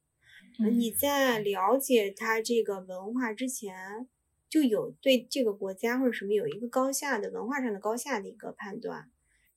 [0.58, 4.08] 你在了解它这个文化之前，
[4.50, 9.10] 就有对这个国家或者什么有一个高下的文化上的高下的一个判断。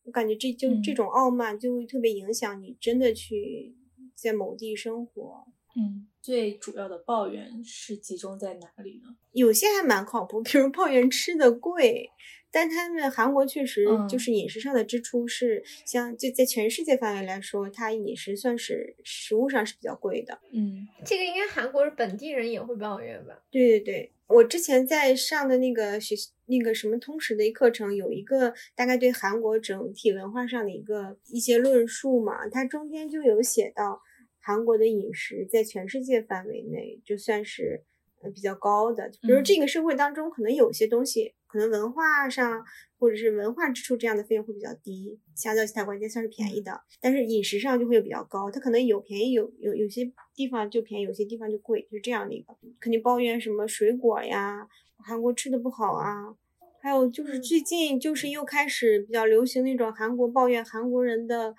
[0.04, 3.74] 我感觉这就这嗯种傲慢就会特别影响你真的去
[4.14, 5.44] 在某地生活。
[5.74, 9.16] 嗯，最主要的抱怨是集中在哪里呢？
[9.32, 12.10] 有些还蛮靠谱，比如抱怨吃的贵，
[12.50, 20.40] 但他们韩国确实就嗯是饮食上的支出是像就在全世界范围来说，它饮食算是食物上是比较贵的。
[20.52, 23.42] 嗯这个应该韩国本地人也会抱怨吧？
[23.50, 26.14] 对对对，我之前在上的那个学
[26.46, 34.00] 那个什么通识的一课程，有一个大概对韩国整体文化上的一个一些论述嘛，它中间就有写到
[34.40, 37.82] 韩国的饮食在全世界范围内就算是
[38.22, 39.44] 呃比较高的，比如嗯。
[39.44, 42.64] 这个社会当中可能有些东西，可能文化上
[42.98, 56.34] 或者是文化支出这样的费用会比较低，相较其他国家算是便宜的，但是饮食上就会比较高，它可能有便宜有有有些地方就便宜，有些地方就贵，是这样的一个，肯定抱怨什么水果呀，韩国吃的不好啊。
[56.80, 61.54] 还有就是嗯最近就是又开始比较流行那种韩国抱怨韩国人的，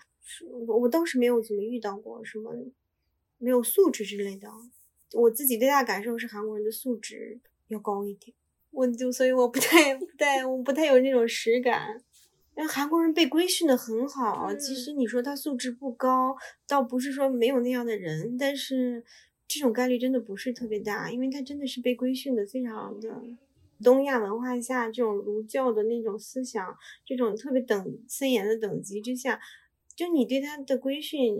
[0.67, 2.51] 我我倒是没有怎么遇到过什么
[3.37, 4.49] 没有素质之类的。
[5.13, 8.35] 我自己最大感受是韩国人的素质要高一点，
[8.73, 12.01] 我就所以我不太不太我不太有那种实感。
[12.55, 16.35] 因为韩国人被规训的很好，其嗯实你说他素质不高，
[16.67, 19.03] 倒不是说没有那样的人，但是
[19.47, 23.21] 这种概率真的不是特别大，因为他真的是被规训的非常的。
[23.83, 29.39] 东亚文化下这种儒教的那种思想，这种特别等森严的等级之下，
[29.95, 31.39] 就你对他的规训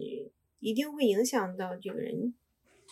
[0.59, 2.33] 一定会影响到这个人，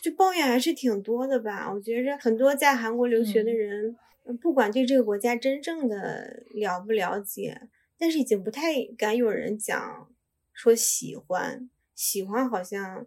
[0.03, 1.73] 就抱怨还是挺多的吧。
[1.73, 3.95] 我觉着很多在韩国留学的嗯人，呃
[4.41, 10.13] 不管对这个国家真正的了不了解，但是已经不太敢有人讲
[10.53, 13.05] 说喜欢，喜欢好像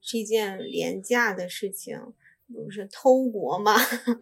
[0.00, 2.14] 是一件廉价的事情。
[2.48, 3.74] 不是偷国嘛？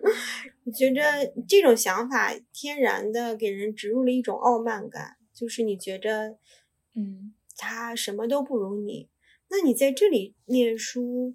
[0.64, 1.02] 我觉着
[1.46, 6.38] 这种想法天然的给人植入了一种傲慢感，就是你觉着，
[6.94, 9.10] 嗯他什么都不如你，
[9.50, 11.34] 那你在这里念书，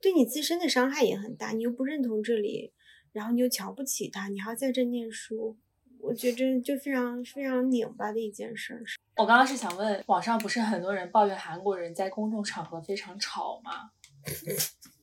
[0.00, 1.52] 对你自身的伤害也很大。
[1.52, 2.72] 你又不认同这里，
[3.14, 5.56] 然后你又瞧不起他，你还要在这念书，
[6.00, 8.82] 我觉着就非常非常拧巴的一件事儿。
[9.16, 13.90] 我刚刚是想问，网上不是很多人抱怨韩国人在公众场合非常吵吗？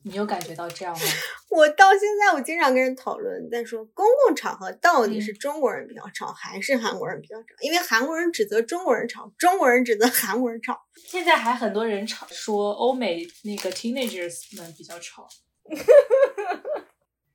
[0.03, 1.05] 你有感觉到这样吗？
[1.55, 7.47] 我到现在我经常跟人讨论，在说公共场合到底是嗯中国人比较吵，还是韩国人比较吵？
[7.61, 10.77] 因为韩国人指责中国人吵，中国人指责韩国人吵。
[11.07, 15.29] 现在还很多人吵说欧美那个 teenagers 们比较吵。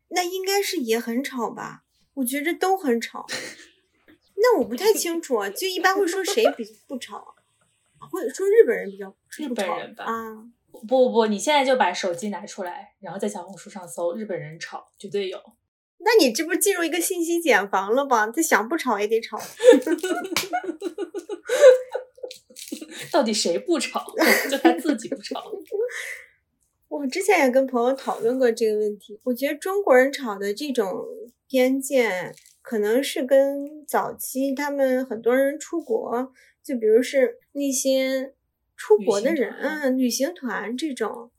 [0.08, 1.84] 那应该是也很吵吧？
[2.14, 3.26] 我觉着都很吵。
[4.36, 8.06] 那我不太清楚啊，就一般会说谁比 不吵啊？
[8.10, 10.44] 会说日本人比较日本人吧啊？
[10.70, 15.40] 不不不，你现在就把手机拿出来，然后在小红书上搜日本人吵，绝对有。
[15.98, 18.26] 那你这不进入一个信息茧房了吧？
[18.28, 19.40] 他想不吵也得吵。
[23.10, 24.04] 到底谁不吵？
[24.50, 25.50] 就他自己不吵。
[26.88, 31.04] 我之前也跟朋友讨论过这个问题，我觉得中国人吵的这种
[31.48, 38.34] 偏见，可能是跟早期他们很多人出国，就比如是那些
[38.76, 41.30] 出国的人，嗯，旅行团这种，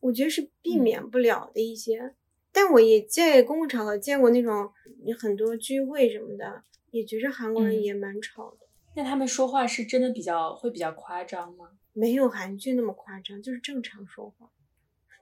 [0.00, 2.14] 我觉得是避免不了的一些。
[2.50, 4.70] 但我也在公共场合见过那种
[5.18, 8.66] 很多聚会什么的，也觉着韩国人也蛮吵的。
[8.94, 11.70] 那他们说话是真的比较会比较夸张吗？
[11.94, 14.50] 没有韩剧那么夸张，就是正常说话。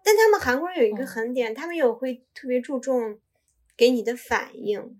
[0.05, 3.19] 但他们韩国人有一个很点，他们有会特别注重
[3.77, 4.99] 给你的反应，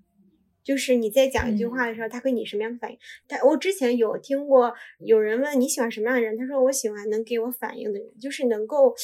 [0.63, 2.99] 就是你在讲一句话的时候，他给你什么样的反应。
[3.27, 8.95] 他我之前有听过有人问你喜欢什么样的人，他说我喜欢能给我反应的人，就是能够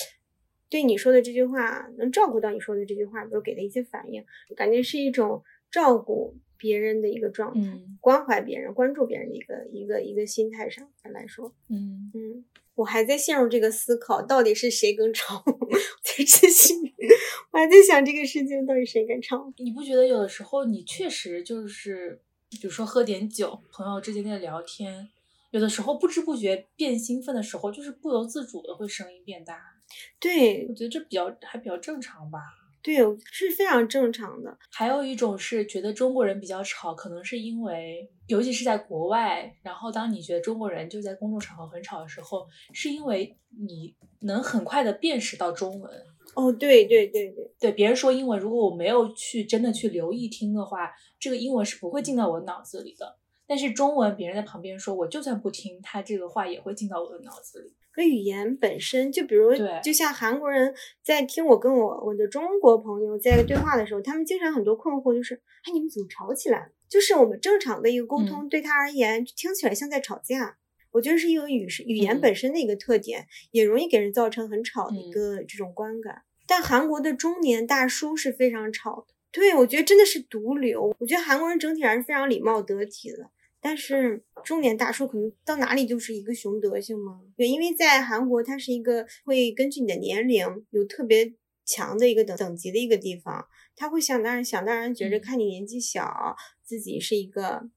[0.69, 12.45] 对你说的这句话能照顾到你说的这句话，比如给的一些反应，感觉是一种照顾别人的一个状态，关怀别人、关注别人的一个一个一个心态上来说，嗯嗯。
[12.77, 15.43] 我还在陷入这个思考，到底是谁更吵？
[16.05, 16.75] 在这些，
[17.51, 19.51] 我还在想这个事情到底谁更吵？
[19.57, 25.09] 你不觉得有的时候你确实就是，比如说喝点酒，朋友之间在聊天，
[25.53, 29.59] 有的时候不知不觉变兴奋的时候，就是不由自主的会声音变大。
[30.21, 32.41] 对，我觉得这比较还比较正常吧。
[32.87, 32.95] 对，
[33.33, 34.57] 是非常正常的。
[34.71, 45.93] 还有一种是觉得中国人比较吵，可能是因为，尤其是在国外，然后当你觉得中国人就在公众场合很吵的时候，是因为你能很快的辨识到中文。
[46.37, 53.19] 哦，对对对对对，别人说英文，如果我没有去真的去留意听的话，这个英文是不会进到我脑子里的。
[53.49, 57.73] 但是中文，别人在旁边说，我就算不听，他这个话也会进到我的脑子里。
[57.97, 66.73] 和语言本身，就比如，就像韩国人在听我跟我我的中国朋友在对话的时候，他们经常很多困惑，就是，哎，你们怎么吵起来了？
[66.91, 70.59] 就是我们正常的一个沟通，对他而言听起来像在吵架。
[70.93, 76.23] 我觉得是一个语语言本身的一个特点，也容易给人造成很吵的一个这种观感。
[76.47, 80.95] 但韩国的中年大叔是非常吵的，对我觉得真的是毒瘤。
[80.99, 83.31] 我觉得韩国人整体还是非常礼貌得体的。
[83.67, 87.21] 但是中年大叔可能到哪里就是一个熊德性吗？
[87.37, 97.69] 对，因为在韩国，它是一个会根据你的年龄有特别强的一个等等级的一个地方，他会想当然想当然觉着看你年纪小，自己是一个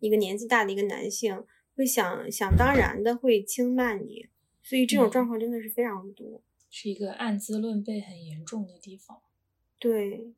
[0.00, 1.44] 一个年纪大的一个男性，
[1.76, 4.28] 会想想当然的会轻慢你，
[4.62, 9.20] 所以这种状况真的是非常多，是一个按资论辈很严重的地方。
[9.78, 10.32] 对，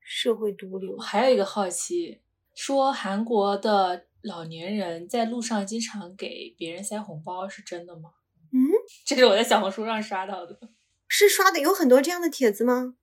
[0.00, 0.96] 社会毒瘤。
[0.96, 2.20] 还有一个好奇。
[2.58, 8.10] 说韩国的老年人在路上经常给别人塞红包是真的吗？
[8.52, 8.58] 嗯，
[9.06, 10.58] 这是我在小红书上刷到的，
[11.06, 12.96] 是刷的有很多这样的帖子吗？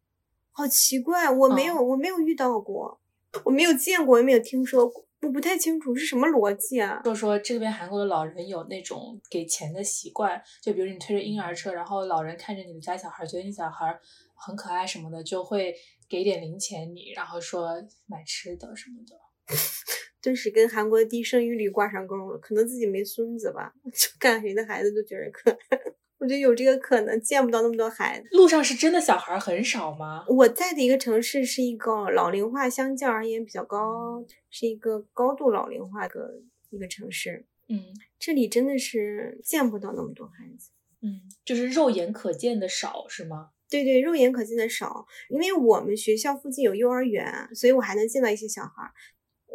[0.51, 2.99] 好奇怪，我没有，我没有遇到过，
[3.45, 7.01] 我没有见过，也没有听说过，我不太清楚是什么逻辑啊。
[7.05, 13.97] 就说这边韩国的老人有那种给钱的习惯，就比如你推着婴儿车，然后老人看着你们家小孩，觉得你小孩
[14.33, 15.73] 很可爱什么的，就会
[16.09, 17.69] 给点零钱你，然后说
[18.05, 19.15] 买吃的什么的。
[20.21, 25.79] 顿时跟韩国的低生育率挂上钩了，可能自己没孙子吧， 就看谁的孩子都觉得可爱。
[26.17, 28.27] 我觉得有这个可能，见不到那么多孩子。
[28.31, 30.25] 路上是真的小孩很少吗？
[30.29, 37.45] 我在的一个城市是一个老龄化相较而言比较高，是一个高度老龄化的一个城市。
[37.67, 40.71] 嗯，这里真的是见不到那么多孩子。
[41.01, 43.49] 嗯，就是肉眼可见的少是吗？
[43.69, 48.91] 对对，肉眼可见的少，因为我们学校附近有幼儿园，所以我还能见到一些小孩。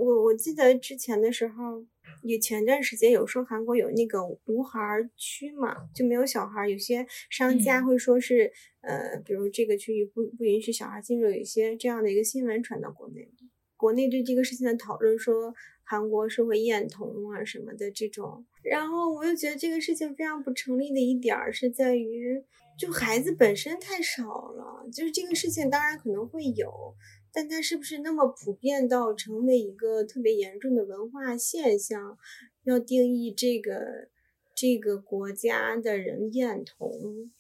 [0.01, 1.85] 我我记得之前的时候，
[2.23, 4.81] 也前段时间有说韩国有那个无孩
[5.15, 6.67] 区嘛，就没有小孩。
[6.67, 13.29] 有些商家会说是，呃，比如这个区域不不允许小孩进入，有一些这样的一个新闻传到国内。
[13.77, 18.46] 国内对这个事情的讨论说，韩国是会厌童啊什么的这种。
[18.63, 22.42] 然后我又觉得这个事情非常不成立的一点儿是在于，
[22.79, 26.94] 就孩子本身太少了，就是这个事情当然可能会有。
[27.33, 32.18] 但它是不是那么普遍到成为一个特别严重的文化现象？
[32.64, 34.08] 要定义这个
[34.54, 37.31] 这个国家的人厌童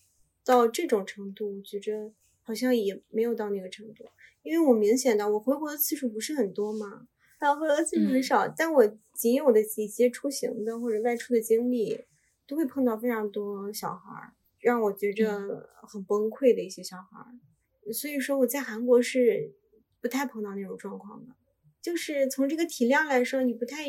[0.44, 2.12] 到这种程度，我觉着
[2.42, 4.04] 好像也没有到那个程度。
[4.42, 7.06] 因为我明显的，我回国的次数不是很多嘛，
[7.38, 12.04] 然后回国次数很少，但我仅有的一些出行的或者外出的经历，
[12.46, 17.92] 都会碰到非常多小孩儿，让我觉着很崩溃的一些小孩儿。
[17.92, 19.52] 所以说我在韩国是。
[20.00, 21.34] 不太碰到那种状况的，
[21.82, 23.84] 就是从这个体量来说，你不太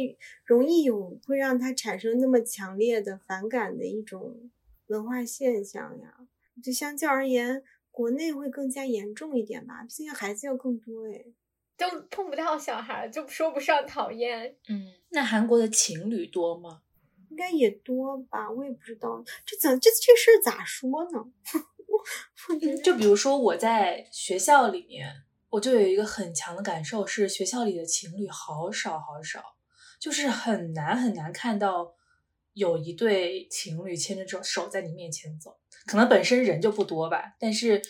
[0.45, 4.49] 容易有会让他产生那么强烈的反感的一种
[4.88, 6.18] 文化现象呀。
[6.62, 11.26] 就相较而言，国内会更加严重一点吧，毕竟孩子要更多哎，
[11.78, 14.55] 就碰不到小孩，就说不上讨厌。
[14.68, 16.82] 嗯，那韩国的情侣多吗？
[17.30, 21.32] 应该也多吧，我也不知道，这怎这这事儿咋说呢？
[22.84, 25.24] 就比如说我在学校里面。
[25.51, 29.43] 我就有一个很强的感受，是学校里的情侣好少好少，
[29.99, 31.93] 就是很难很难看到
[32.53, 35.59] 有一对情侣牵着手手在你面前走。
[35.85, 37.81] 可能本身人就不多吧，但是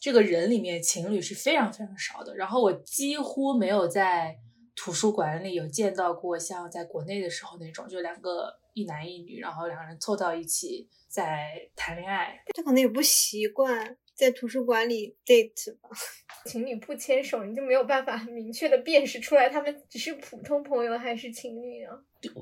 [0.00, 2.34] 这个人里面情侣是非常非常少的。
[2.34, 4.36] 然后我几乎没有在
[4.74, 12.42] 图书馆里有见到过像在国内的时候那种，就两个一男一女，然后两个人凑到一起在谈恋爱。
[12.56, 13.96] 他可能也不习惯。
[14.20, 15.88] 在图书馆里 date 吧，
[16.44, 21.98] 情侣不牵手，你就没有办法很明确的辨识出来他们只是普通朋友还是情侣啊？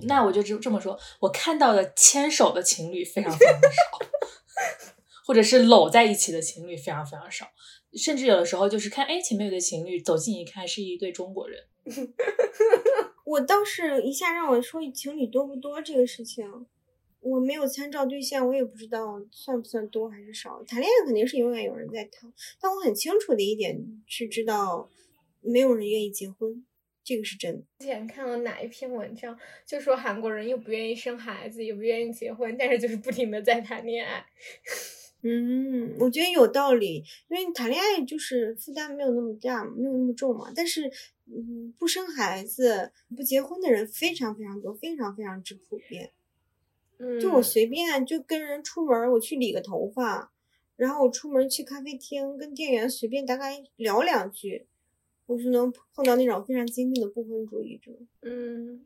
[0.08, 3.98] 那我就这这么说，我看到的牵手的情侣非常非常的少，
[5.24, 7.46] 或者是搂在一起的情侣非常非常少，
[7.94, 11.64] 甚至有的时候就是看，哎，前面有对情侣，走近一看是一对中国人。
[13.24, 16.66] 我倒是一下让我说情侣多不多这个事情。
[17.28, 20.62] 我没有参照对象，我也不知道算不算多还是少。
[20.64, 24.88] 谈恋爱肯定是永远有人在谈，但我很清楚的一点是知道，
[25.40, 26.64] 没有人愿意结婚，
[27.04, 27.64] 这个是真的。
[27.80, 34.24] 之前看了哪一篇文章，就说韩国人又不愿意生孩子，也不愿意结婚，但是就是不停的在谈恋爱。
[35.20, 40.52] 嗯，我觉得有道理，因为谈恋爱就是负担没有那么大，没有那么重嘛。
[40.54, 40.88] 但是，
[41.26, 46.12] 嗯，不生孩子、不结婚的人非常非常多，非常非常之普遍。
[47.20, 50.32] 就我随便就跟人出门，我去理个头发，
[50.76, 54.66] 然后我出门去咖啡厅，跟店员随便大概聊两句，
[55.26, 57.92] 我就能碰到那种非常坚定的不婚主义者。
[58.22, 58.84] 嗯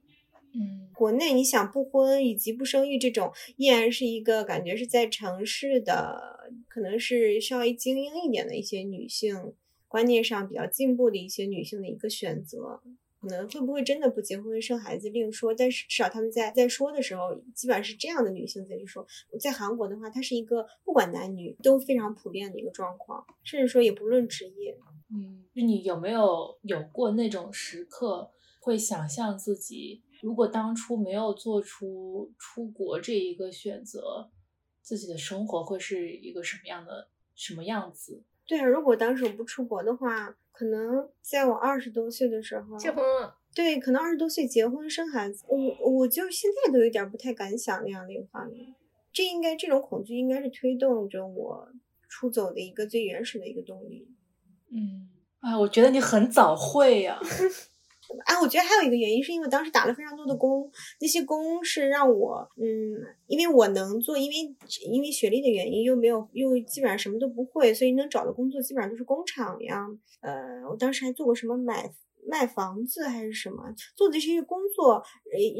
[0.55, 9.55] 嗯，国内你想不婚以及不生育这种，依然是一个感觉是在城市的，可能是稍微精英一点的一些女性
[9.89, 12.83] 观念上比较进步的一些女性的一个选择。
[13.23, 19.07] 可能会不会真的不结婚生孩子另说，但是至少他们在在说的时候，基本上是这样的女性在去说。
[19.41, 24.77] 在韩国的话，它是一个不管男女都非常普遍的一个状况，甚至说也不论职业。
[25.15, 34.33] 嗯，你有没有有过那种时刻，会想象自己如果当初没有做出出国这一个选择，
[34.81, 38.25] 自己的生活会是一个什么样的什么样子？
[38.49, 40.37] 对啊，如果当时我不出国的话。
[40.53, 48.75] 可能在我二十多岁的时候结婚了，对，可能二十多岁结婚生孩子，我我就现在都有点不太敢想那样的一个画面。
[49.13, 51.69] 这应该这种恐惧应该是推动着我
[52.09, 54.09] 出走的一个最原始的一个动力。
[54.71, 55.09] 嗯，
[55.41, 57.19] 啊，我觉得你很早会呀。
[58.25, 62.65] 哎，我觉得还有一个原因，是因为当时打了非常多的工，那些工是让我，嗯，
[63.27, 64.37] 因为我能做，因为
[64.91, 69.87] 因为学历的原因，又没有，又基本上什么都不会，所以能找的工作基本上都是工厂呀。
[70.21, 71.93] 呃，我当时还做过什么买
[72.27, 75.03] 卖房子还是什么，做的这些工作，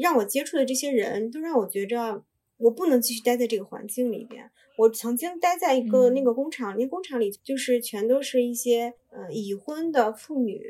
[0.01, 2.23] 让我接触的这些人都让我觉着
[2.57, 4.49] 我不能继续待在这个环境里边。
[4.77, 10.63] 我曾经待在一个那个工厂，那工厂里就是全都是一些呃已婚的妇女，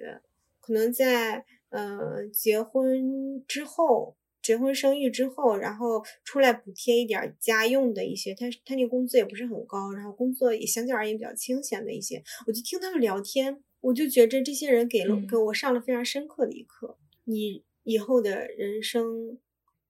[0.59, 1.45] 可能在。
[1.73, 16.99] 呃，结婚之后，结婚生育之后，然后出来补贴一点家用的一些，他他那工资也不是很高，然后工作也相较而言比较清闲的一些，我就听他们聊天，我就觉着这些人给了给我上了非常深刻的一课。
[17.23, 19.39] 你以后的人生，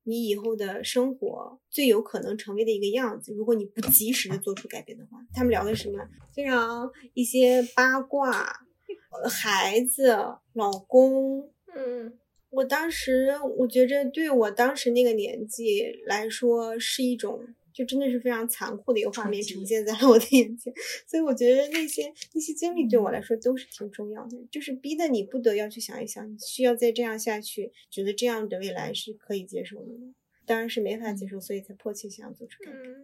[0.04, 6.00] 你以后的生活最有可能成为的一个样子，如果你不及时的做出改变的话，他们聊的什么？
[6.34, 8.62] 非常一些八卦，
[9.30, 10.16] 孩子，
[10.54, 11.53] 老公。
[11.76, 12.14] 嗯，
[12.50, 20.72] 我当时我觉着，对我当时那个年纪来说，是一种就真的是非常残酷的一个画面呈现在了我的眼前。
[21.08, 30.14] 所以我觉得那些那些经历对我来说都是挺重要的，就是逼得你不得要去想一想，你需要再这样下去，觉得这样的未来是可以接受的吗？
[30.46, 32.96] 当然是没法接受，所以才迫切想要做出改变。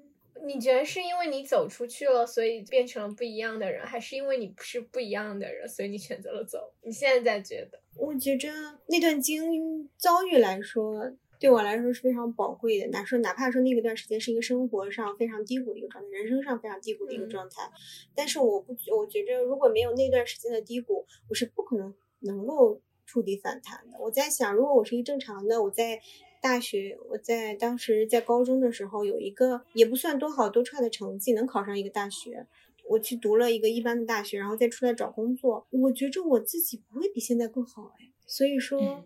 [0.46, 6.74] 你觉得是因为你走出去了，所以变成了不一样的人，还是因为你不是不一样的人，所以你选择了走？
[6.82, 7.80] 你现在在觉得？
[7.98, 8.50] 我觉着
[8.88, 12.88] 那段经遭遇来说，对我来说是非常宝贵的。
[12.88, 17.70] 哪说哪怕说那个段时间是一个生活上非常低谷的一个状态，人生上非常低谷的一个状态，
[18.16, 23.98] 但是我不，我觉着如果没有那段时间的低谷，我是不可能能够触底反弹的。
[24.00, 26.00] 我在想，如果我是一个正常的，我在。
[26.42, 32.48] 大学，我在当时在高中的时候有一个也不算多好多差的成绩，能考上一个大学。
[32.88, 35.68] 我去读了一个一般的大学，然后再出来找工作。
[35.70, 38.12] 我觉着我自己不会比现在更好哎。
[38.26, 39.06] 所以说，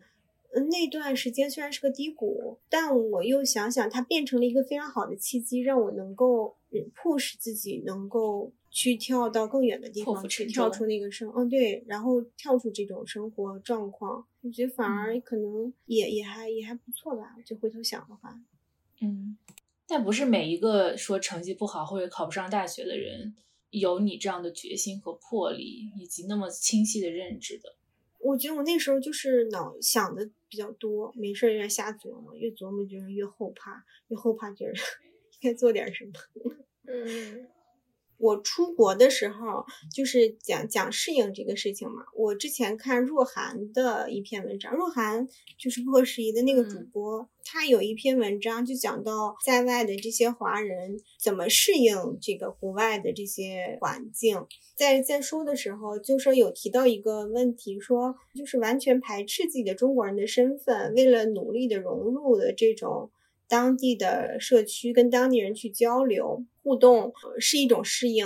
[0.72, 6.56] 那段时间虽然是个低谷，但我又想想，它变成了一个非常好的契机，让我能够
[6.96, 8.54] 迫使自己能够。
[8.76, 17.36] 去跳到更远的地方，去跳出那个生，嗯，对，然后跳出这种生活状况，我觉得反而可能也也还也还不错吧。
[17.46, 18.42] 就回头想的话，
[19.00, 19.38] 嗯，
[19.88, 23.36] 但不是每一个说成绩不好或者考不上大学的人
[23.70, 27.76] 有你这样的决心和魄力，以及那么清晰的认知的？
[28.22, 34.72] 我觉得我那时候就是脑想的比较多，没事儿愿瞎琢磨，越琢磨觉得越后怕，越后怕觉得
[35.42, 36.12] 应该做点什么。
[36.90, 37.48] 嗯。
[38.24, 42.06] 我出国的时候，就是讲讲适应这个事情嘛。
[42.16, 45.28] 我之前看若涵的一篇文章，若涵
[45.60, 54.46] 就是不合时宜的那个主播，他有一篇文章就讲到在外的这些华人怎么适应这个国外的这些环境。
[54.74, 63.12] 在在说的时候，就说有提到一个问题，说就是完全排斥自己的中国人的身份，为了努力的融入的这种。
[63.46, 68.26] 当地的社区跟当地人去交流互动是一种适应，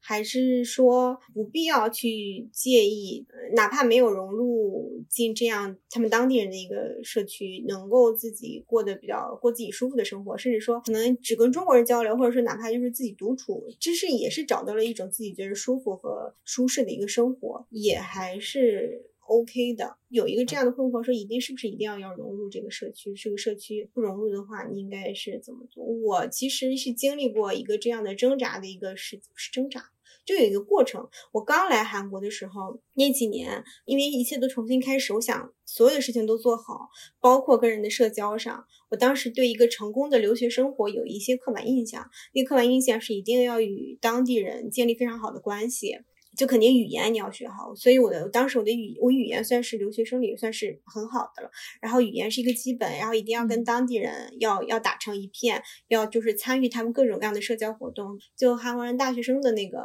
[0.00, 3.26] 还是说不必要去介意？
[3.54, 19.10] 哪怕没有融入进这样他们当地人的一个社区，能够自己过得比较过自己舒服的生活，甚至说可能只跟中国人交流，或者说哪怕就是自己独处，这是也是找到了一种自己觉得舒服和舒适的一个生活，也还是。
[19.26, 23.14] OK 的，有一个这样的困惑，说一定是不是一定要要融入这个社区？
[23.14, 25.84] 这个社区不融入的话，你应该是怎么做？
[25.84, 29.82] 我其实是经历过一个这样的挣扎的一个是是挣扎，
[30.24, 31.08] 就有一个过程。
[31.32, 38.66] 我刚来韩国的时候那几年，因为一切都重新开始，我想所有的事情都做好，包括跟人的社交上。
[38.90, 45.98] 我当时对一个成功的留学生活有一些刻板印象，那个刻板印象是一定要与当地人建立非常好的关系。
[46.36, 51.50] 就肯定语言你要学好，所以我的当时我的语我语言算是留学生里算是很好的了。
[51.80, 58.18] 然后语言是一个基本，然后一定要跟当地人要要打成一片，要就是参与他们各种各样的社交活动。
[58.36, 59.78] 就韩国人大学生的那个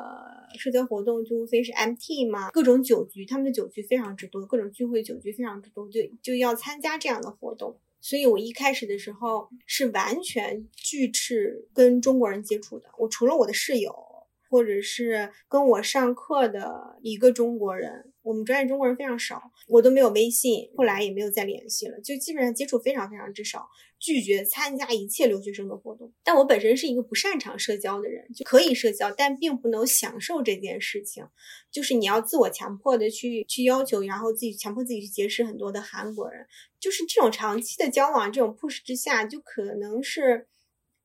[0.58, 7.78] 社交活动，就无非是 MT 嘛，各种酒局，他们的酒局非常之多，各种聚会酒局非常之多，就就要参加这样的活动。
[8.02, 14.09] 所以我一开始的时候是完全拒斥跟中国人接触的，我除了我的室友。
[14.50, 23.70] 或者是跟我上课的一个中国人，我们专业中国人非常少，我都没有微信，后来也没有再联系了，就基本上接触非常非常之少，
[24.00, 26.12] 拒绝参加一切留学生的活动。
[26.24, 31.26] 但我本身是一个不擅长社交的人，就可以社交，但并不能享受这件事情。
[31.72, 36.48] 就是你要自我强迫的去去要求，然后自己强迫自己去结识很多的韩国人，
[36.80, 40.48] 就是这种长期的交往，这种 push 之下，就可能是。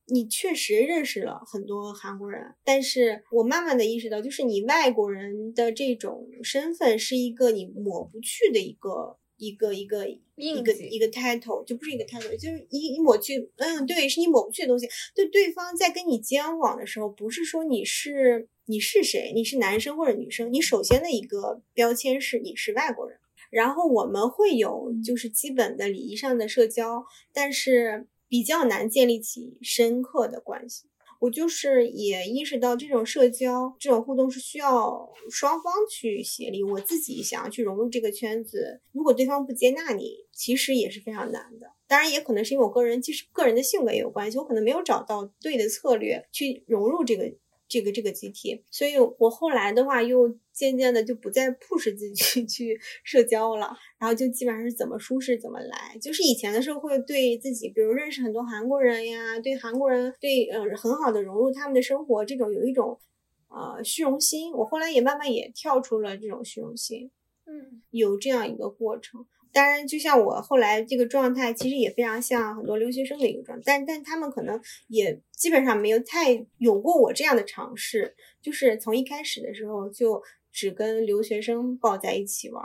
[0.07, 14.87] 你确实认识了很多韩国人，但是我慢慢的意识到，就是你外国人的这种身份是一个你抹不去的一个一个一个一个一个 title，就不是一个 title，就是一你抹去，嗯，对，是你抹不去的东西。
[15.15, 23.19] 对对方在跟你交往的时候，不是说你是你是谁，你是男生或者女生，你首先的一个标签是你是外国人，
[23.51, 28.07] 然后我们会有就是基本的礼仪上的社交，但是。
[28.35, 30.89] 比较难建立起深刻的关系，
[31.21, 36.65] 我就是也意识到这种社交、这种互动是需要双方去协力。
[36.65, 41.69] 我自己想要去融入这个圈子，如果对方不接纳你，其实也是非常难的。
[41.87, 47.33] 当然，也可能是因为我个人，其实个人的性格也有关系，我可能没有找到对的策略去融入这个。
[47.75, 55.99] 这个这个集体，所以我后来的话又渐渐的就不再 push 自己去 去社交了，然后就基本上是怎么舒适怎么来。
[56.01, 63.01] 就是以前的时候会对自己，比如认识很多韩国人呀，对韩国人对呃很好的融入他们的生活，这种有一种
[63.49, 64.53] 呃虚荣心。
[64.53, 67.11] 我后来也慢慢也跳出了这种虚荣心，
[67.47, 69.27] 嗯，有这样一个过程。
[69.55, 82.65] 当然，就像我后来这个状态，其实也非常像很多留学生的一个状态，但但他们可能也基本上没有太有过我这样的尝试，就是从一开始的时候就只跟留学生抱在一起玩，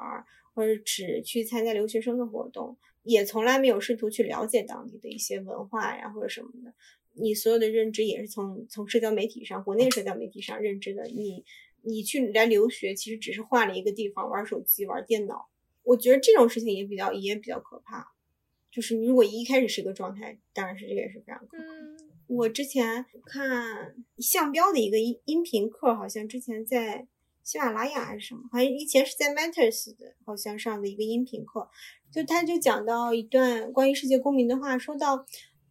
[0.55, 6.73] 或者只去参加留学生的活动，也从来没有试图去了解当地的一些文化呀或者什么的。
[7.13, 11.03] 你所有的认知也是从从社交媒体上，国内社交媒体上认知的。
[11.05, 11.45] 你
[11.83, 15.49] 你去来留学，其实只是换了一个地方玩手机、玩电脑。
[15.84, 18.13] 我觉得这种事情也比较也比较可怕，
[18.71, 21.63] 就是你如果一开始是一个状态，当然是这个也是非常可怕。
[22.27, 27.07] 我之前看向标的一个音音频课，好像之前在
[27.43, 31.69] 喜马拉雅还是什么，好像以前是在 Matters 的，好像上的一个音频课，
[32.11, 35.25] 就他就讲到一段关于世界公民的话，说到。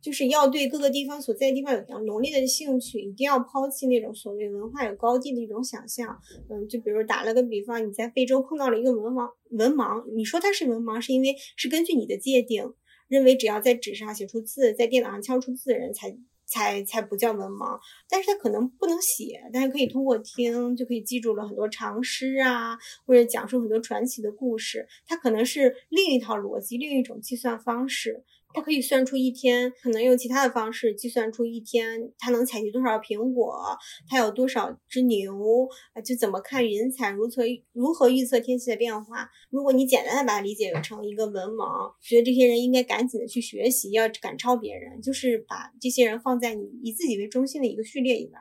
[0.09, 6.19] 就是要对各个地方所在地方有浓烈的兴趣，一定要抛弃那种所谓文化有高低的一种想象。
[6.49, 12.73] 嗯，就比如打了个比方，你在非洲碰到了一个文盲，文盲，你说他是文盲，是因为是根据你的界定，
[13.07, 17.79] 认为只要在纸上写出字，在电脑上敲出字的人才才才不叫文盲。
[18.09, 24.89] 但是他可能不能写，但是可以通过听就可以记住了很多长诗啊，或者讲述很多传奇的故事。
[25.07, 28.25] 他可能是另一套逻辑，另一种计算方式。
[28.55, 33.77] 它可以算出一天，可能用其他的方式计算出一天它能采集多少苹果，
[34.09, 39.29] 它有多少只牛，啊，就怎么看云彩，如何如何预测天气的变化。
[39.51, 48.41] 如果你简单的把它理解成一个文盲，觉得这些人应该赶紧的去学习，要赶超别人，就是把这些人放在你以自己为中心的一个序列里边。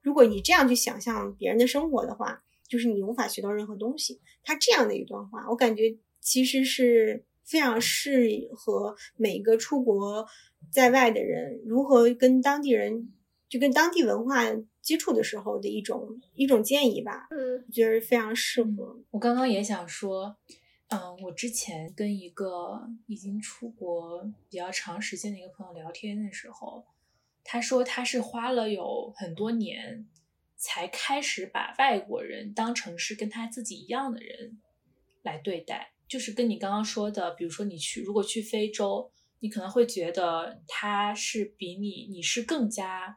[0.00, 4.20] 如果你这样去想象别人的生活的话，就是你无法学到任何东西。
[4.42, 7.24] 他这样的一段话，我感觉其实是。
[7.44, 10.26] 非常适合每个出国
[10.70, 13.12] 在外的人如何跟当地人
[13.48, 14.44] 就跟当地文化
[14.80, 17.28] 接触的时候的一种一种建议吧。
[17.30, 18.98] 嗯，我觉得非常适合。
[19.10, 20.36] 我刚刚也想说，
[20.88, 26.84] 嗯，我之前跟一个已经出国比较长时间的一个朋友聊天的时候，
[27.44, 30.08] 他说他是花了有很多年
[30.56, 34.60] 才开始把外国人当成是跟他自己一样的人
[35.22, 35.91] 来对待。
[36.12, 39.10] 就是跟你刚刚说的，比如说你去，如果去非洲，
[39.40, 43.16] 你可能会觉得他是比你，你是更加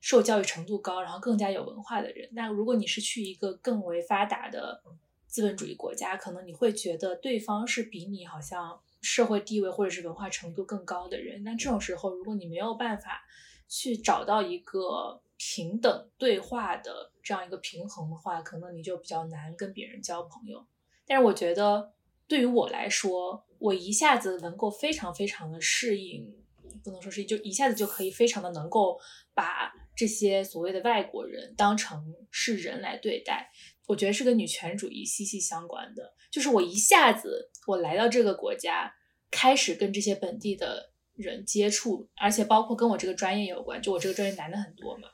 [0.00, 2.28] 受教育程度高，然后更加有文化的人。
[2.34, 4.84] 那如果你是去一个更为发达的
[5.26, 11.42] 资本主义国家，可能你会觉得对方是比你好像社会地位或者是文化程度更高的人。
[11.42, 13.20] 那这种时候，如果你没有办法
[13.66, 20.64] 去找到一个平等对话的这样一个平衡的话，可能你就比较难跟别人交朋友。
[21.04, 21.90] 但是我觉得。
[22.28, 26.30] 对于我来说，我一下子能够非常非常的适应，
[26.84, 29.00] 不能说是就一下子就可以非常的能够
[29.34, 33.50] 把这些所谓的外国人当成是人来对待。
[33.86, 38.92] 我觉得是跟女权主义息息相关的，就是我一下子我来到这个国家，
[39.30, 45.08] 开始跟这些本地的人接触，而且包括跟我这个专业有关，就我这个专业男的很多嘛，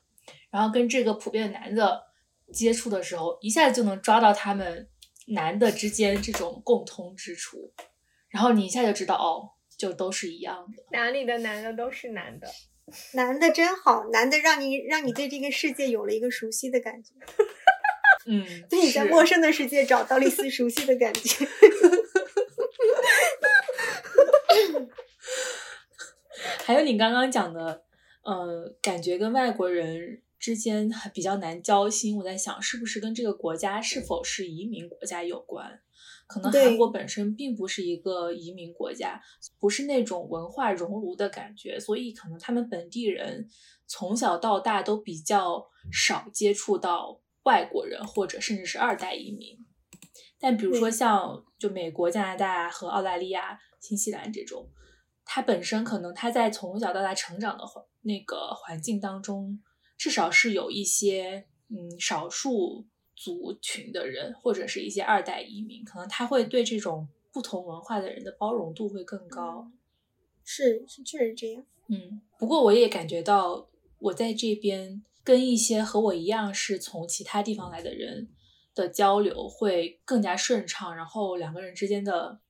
[0.50, 2.02] 然后跟这个普遍男的
[2.52, 4.88] 接触的时候，一下子就能抓到他们。
[5.26, 7.72] 男的之间这种共通之处，
[8.28, 10.84] 然后你一下就知道哦，就都是一样的。
[10.92, 12.46] 哪里的男的都是男的，
[13.14, 17.12] 男的真好，男的让你让你对这个世界有了一个熟悉的感觉。
[18.26, 21.46] 嗯， 对你在陌生的世界找到了一丝熟悉的感觉。
[26.64, 27.84] 还有你刚刚讲的，
[28.22, 30.20] 呃，感觉跟外国人。
[30.44, 35.80] 之间还比较难交心，我在想是不是跟这个国家是否是移民国家有关？
[36.26, 39.18] 可能韩国本身并不是一个移民国家，
[39.58, 43.48] 不是那种文化熔炉的感觉，所以可能他们本地人
[43.86, 49.56] 从小到大都比较少接触到外国人，或者甚至是二代移民。
[50.38, 54.68] 但比如说像就美国、加拿大和澳大利亚、新西兰这种，
[55.24, 59.58] 他本身可能他在从小到大成长的环那个环境当中。
[59.96, 69.70] 至少是有一些嗯少数族群的人，或者是一些二代移民，可能他会对这种不同文化的人的包容度会更高。
[70.42, 71.64] 是是确实这样。
[71.86, 73.68] 嗯，不过我也感觉到
[73.98, 78.28] 我在这边跟一些和我一样是从其他地方来的人
[78.74, 82.40] 的交流会更加顺畅，然后两个人之间的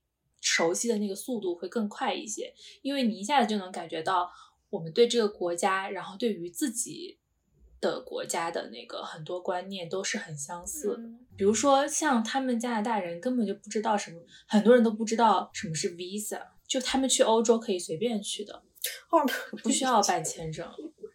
[0.41, 4.29] 熟悉的那个速度会更快一些，因为你一下子就能感觉到
[4.71, 7.19] 我们对这个国家，然后对于自己。
[7.81, 10.99] 的国家的那个很多观念都是很相似的，
[11.37, 18.63] 比如说像他们加拿大人根本就不知道什么，很多人都不知道什么是 visa，就他们去欧洲可以随便去的，
[19.61, 20.67] 不需要办签证，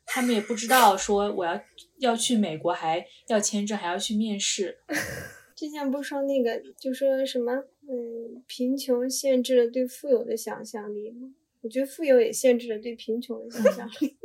[0.07, 1.61] 他们也不知道说我要
[1.99, 4.79] 要去美国还要签证还要去面试。
[5.57, 7.53] 之前不是说那个就说什么
[7.83, 11.35] 嗯，贫穷限制了对富有的想象力吗？
[11.63, 14.17] 我觉得富有也限制了对贫穷的想象力。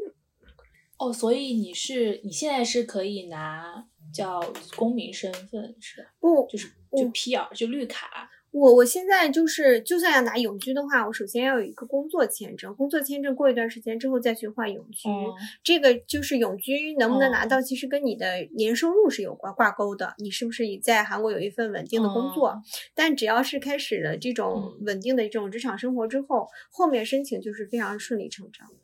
[0.97, 4.41] 哦，所以你是你现在是可以拿叫
[4.75, 6.09] 公民身份是吧？
[6.19, 8.29] 不，就是就 PR 就绿卡。
[8.51, 15.09] 我我现在就是就算要拿永居的话，我首先要有一个工作签证，工作签证过一段时间之后再去换永居。
[15.61, 20.15] 这个就是永居能不能拿到，其实跟你的年收入是有挂挂钩的。
[20.19, 22.55] 你是不是在韩国有一份稳定的工作？
[22.95, 28.65] 但只要是开始了这种稳定的这种职场生活之后，后面申请就是非常顺理成章。
[28.71, 28.77] 嗯，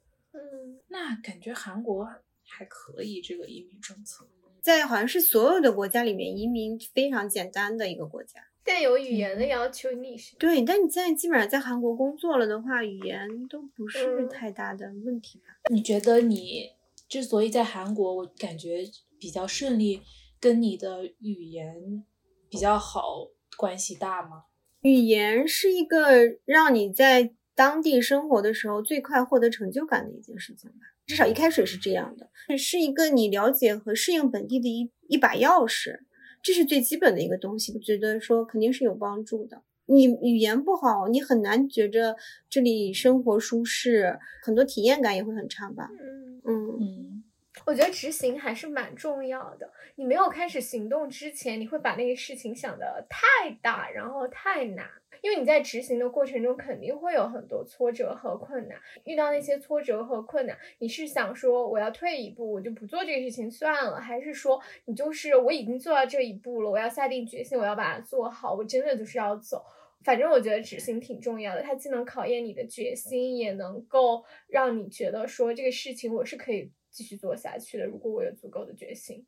[0.92, 2.06] 那感觉韩国
[2.44, 4.28] 还可以，这个移民政策
[4.62, 8.42] 在好像是所有的国家里面移民非常简单的一个国家。
[8.64, 15.46] 但有语言的要求，你是对，但你现在基本上在韩国工作了的话，语言都不是太大的问题吧？
[15.72, 16.70] 你觉得你
[17.08, 18.84] 之所以在韩国，我感觉
[19.18, 20.02] 比较顺利，
[20.42, 22.04] 跟你的语言
[22.50, 24.44] 比较好关系大吗？
[24.82, 27.34] 语言是一个让你在。
[27.56, 36.00] 当地生活的时候，最快获得成就感的一件事情吧，至少一开始是这样的，是一个你了解和适应本地的一一把钥匙，
[36.42, 39.62] 这是最基本的一个东西，我觉得说肯定是有帮助的。
[39.88, 42.16] 你语言不好，你很难觉着
[42.50, 45.90] 这里生活舒适，很多体验感也会很差吧。
[46.00, 47.24] 嗯嗯嗯，
[47.66, 49.70] 我觉得执行还是蛮重要的。
[49.96, 54.88] 你没有开始行动之前，你会把那个事情想的太大，然后太难。
[55.22, 69.64] 因为你在执行的过程中肯定会有很多挫折和困难，遇到那些挫折和困难，你是想说我要退一步，我就不做这个事情算了，还是说你就是我已经做到这一步了，我要下定决心，我要把它做好，我真的就是要走。
[70.04, 77.86] 反正我觉得执行挺重要的，它既能考验你的决心，也能够让你觉得说这个事情我是可以继续做下去的。
[77.86, 79.24] 如果我有足够的决心，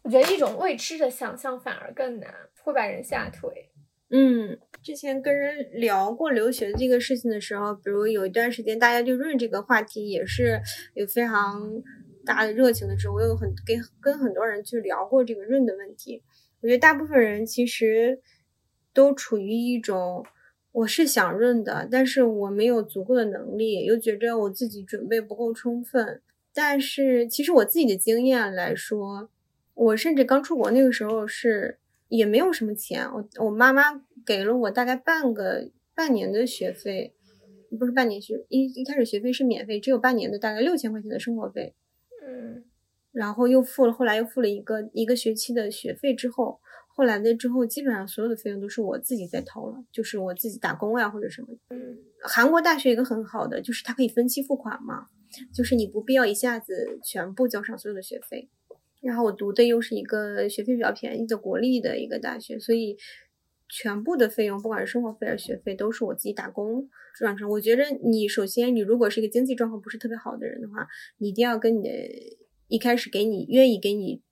[0.00, 3.68] 我觉得一种未知的想象反而更难，会把人吓退。
[4.08, 10.60] 嗯，之前跟人聊过留学这个事情的时候，比如有一段时间大家对润这个话题也是
[10.94, 11.82] 有非常
[12.24, 16.22] 大的热情的时候，我有很跟跟很多人去聊过这个润的问题。
[16.60, 18.20] 我觉得大部分人其实
[18.94, 20.24] 都处于一种
[20.70, 26.22] 我是想润的，但是我没有足够的能力，又觉着我自己准备不够充分。
[26.54, 29.30] 但是其实我自己的经验来说，
[29.74, 31.80] 我甚至刚出国那个时候是。
[32.08, 33.82] 也没有什么钱，我我妈妈
[34.26, 37.14] 给了我大概半个半年的学费，
[37.78, 41.74] 不是半年学一一开始学费是免费，只有半年的大概六千块钱的生活费，
[42.26, 42.64] 嗯，
[43.12, 51.48] 然后又付了，后来又付了一个一个学期的学费之后，后来的之后基本上所有的费用都是我自己在掏了，就是我自己打工呀或者什么。
[51.70, 55.06] 嗯，韩国大学一个很好的就是它可以分期付款嘛，
[55.54, 58.48] 就是你不必要一下子全部交上所有的学费。
[59.02, 62.96] 然后我读的又是一个学费比较便宜的国立的一个大学，所以
[63.68, 67.48] 全部的费用，不管是生活费还是学费，都是我自己打工赚成。
[67.50, 70.86] 我觉得你首先，你如果是一个经济状况不是特别好的人的话，
[71.18, 71.90] 你一定要跟你的
[72.68, 74.22] 一开始给你愿意给你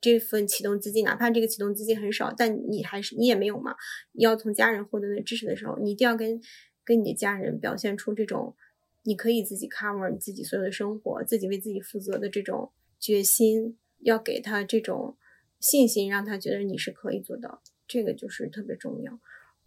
[0.00, 3.74] 这份启动资金，哪怕这个启动资金很少，但你还是你也没有嘛，
[4.12, 6.40] 要从家人获得的支持的时候，你一定要跟
[6.84, 8.54] 跟你的家人表现出这种
[9.02, 13.78] 你可以自己 cover 你自己所有的生活，自己为自己负责的这种决心。
[14.00, 15.16] 要给他这种
[15.58, 19.18] 信心，让他觉得你是可以做到，这个就是特别重要。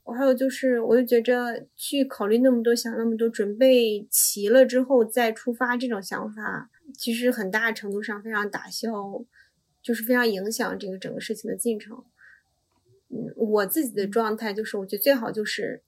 [0.03, 8.89] 我还有就是，我就觉着去考虑那么多，想那么多，准备齐了之后再出发，这种想法其实很大程度上非常打消，
[9.81, 12.05] 就是非常影响这个整个事情的进程。
[13.09, 15.81] 嗯，我自己的状态就是，我觉得最好就是，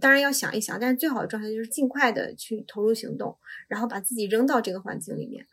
[0.00, 3.36] 当然要想一想，但是最好的状态就是尽快的去投入行动，
[3.68, 5.46] 然后把自己扔到这个环境里面。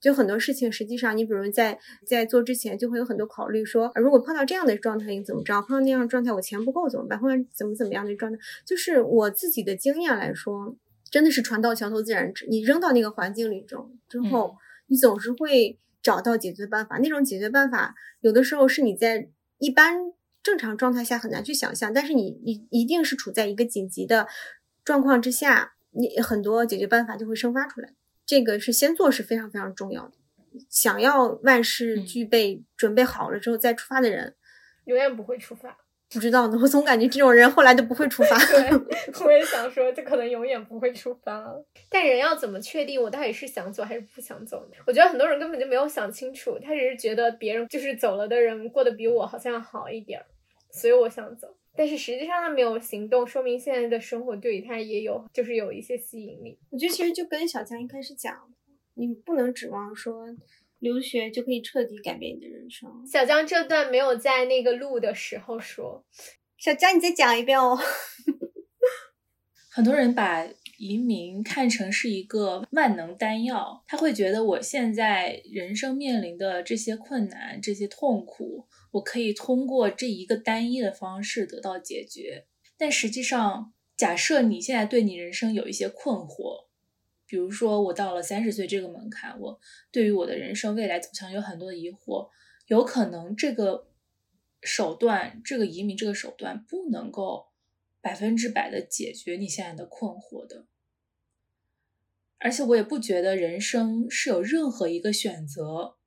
[0.00, 5.60] 就很多事情，实际上你比如在在做之前，就会有很多考虑，说如果碰到这样的状态，你怎么着？
[5.62, 7.18] 碰到那样的状态，我钱不够怎么办？
[7.18, 10.76] 或者怎么怎么样的状态，就是我自己的经验来说，
[11.10, 12.46] 真的是船到桥头自然直。
[12.46, 16.98] 你扔到那个环境里中之后，你总是会找到解决办法。
[16.98, 19.28] 那种解决办法，有的时候是你在
[19.58, 24.28] 一般正常状态下很难去想象，但是你你一定是处在一个紧急的
[24.84, 27.94] 状况之下，你很多解决办法就会生发出来。
[28.28, 30.12] 这个是先做是非常非常重要的。
[30.68, 34.36] 想要万事俱备、准备好了之后再出发的人，
[34.84, 35.78] 永远不会出发。
[36.10, 38.38] 不知道呢，我总感觉这种人后来都不会出发。
[38.46, 38.70] 对，
[39.24, 41.64] 我也想说，这可能永远不会出发了。
[41.90, 44.76] 但人要怎么确定我到底是想走还是不想走呢？
[44.86, 50.24] 我觉得很多人根本就没有想清楚，他只是觉得别人就是走了的人过得比我好像好一点儿，
[50.72, 51.57] 所以我想走。
[51.78, 56.58] 但是实际上他没有行动，说明现在的生活对于他也有，就是有一些吸引力。
[56.70, 58.36] 我觉得其实就跟小强一开始讲，
[58.94, 60.26] 你不能指望说
[60.80, 63.06] 留学就可以彻底改变你的人生。
[63.06, 66.04] 小江这段没有在那个录的时候说，
[66.56, 67.78] 小江你再讲一遍哦。
[69.70, 70.44] 很多人把
[70.78, 78.66] 移民看成是一个万能丹药，他会觉得我现在人生面临的这些困难、这些痛苦。
[78.92, 86.68] 我可以通过这一个单一的方式得到解决，但实际上，假设你现在对你人生有一些困惑，
[87.26, 89.60] 比如说我到了三十岁这个门槛，我
[89.92, 92.30] 对于我的人生未来走向有很多疑惑，
[92.68, 93.88] 有可能这个
[94.62, 97.48] 手段，这个移民这个手段不能够
[98.00, 100.66] 百分之百的解决你现在的困惑的，
[102.38, 105.97] 而且我也不觉得人生是有任何一个选择。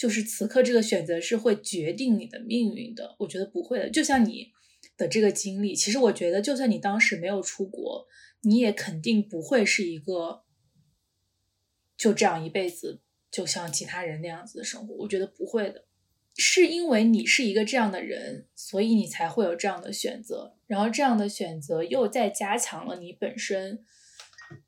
[0.00, 3.90] 就是此刻这个选择是会决定你的命运的，我觉得不会的。
[3.90, 4.50] 就像你
[4.96, 8.06] 的这个经历，其实我觉得，就算你当时没有出国，
[8.40, 10.44] 你也肯定不会是一个
[11.98, 14.94] 就这样一辈子就像其他人那样子的生活。
[14.94, 15.84] 我觉得不会的，
[16.34, 23.84] 是因为你是一个这样的人，所以你才会有这样的选择，然后这样的选择又再加强了你本身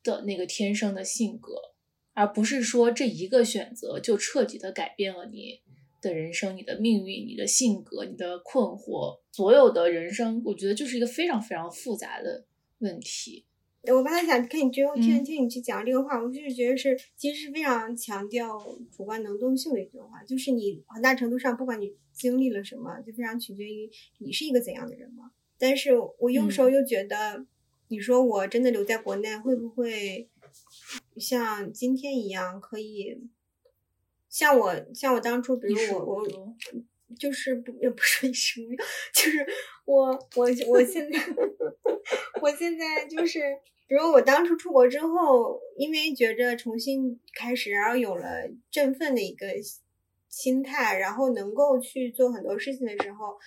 [0.04, 1.71] 的那个天生的性格。
[2.14, 5.60] 而不是说这一个选择就彻底的改变了你
[6.00, 12.44] 的人生、你的命运、你的性格、你的困惑，所有的人生，我觉得就是一个非常非常复杂的
[12.78, 13.44] 问题。
[13.84, 18.56] 我刚才想看你最后听听你去讲这个话，我就是觉得是其实是非常强调
[18.96, 25.32] 主观能动性的一句话，就是你很大程度上不管你经历了什么，就非常取决于你是一个怎样的人嘛。
[25.58, 27.44] 但是我有时候又觉得，
[27.88, 30.28] 你说我真的留在国内会不会
[31.16, 33.28] 像今天一样可以？
[34.28, 36.26] 像我像我当初，比如我我
[37.18, 38.70] 就是不也不是一时无
[39.14, 39.46] 就是
[39.84, 41.18] 我我我现在
[42.40, 43.40] 我现在就是。
[43.88, 49.48] 比如我当初出国之后，因为觉着重新开始，然后有了振奋的一个
[50.30, 53.38] 心态，然后能够去做很多事情的时候，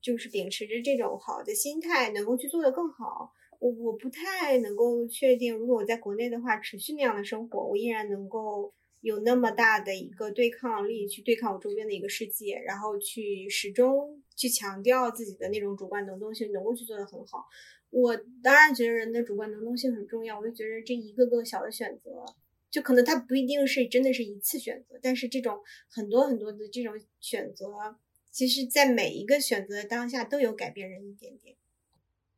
[0.00, 3.34] 就是秉持着这种好的心态，能够去做得更好。
[3.64, 17.46] 我我不太能够确定，如果我在国内的话，持续那样的生活，我依然能够有那么大的一个对抗力去对抗我周边的一个世界，然后去始终去强调自己的那种主观能动性，能够去做得很好。
[17.88, 22.22] 我当然觉得人的主观能动性很重要，我就觉得这一个个小的选择，
[22.70, 27.96] 就可能它不一定是真的是一次选择，但是这种很多很多的这种选择，
[28.30, 31.56] 其实在每一个选择当下都有改变人一点点。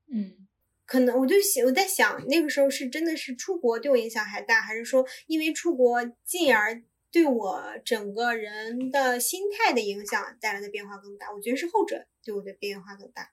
[0.08, 0.45] 嗯，
[0.86, 11.32] 可能我就想我在想，那个时候是真的是出国对我影响还大，还是说因为出国进而对我整个人的心态的影响带来的变化更大？
[11.32, 13.30] 我觉得是后者对我的变化更大。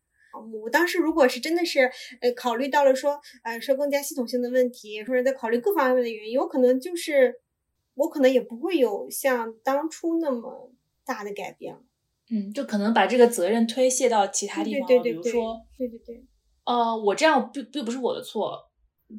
[0.64, 1.92] 我当时如果是真的是
[2.22, 7.36] 呃考虑到了说，呃说更加系统性的问题，或者在考虑各方面的原因，有可能就是
[7.94, 10.72] 我可能也不会有像当初那么
[11.06, 11.82] 大的改变了。
[12.32, 16.24] 嗯，就可能把这个责任推卸到其他地方，比如说，对对对，
[16.66, 18.70] 呃，我这样并并不是我的错，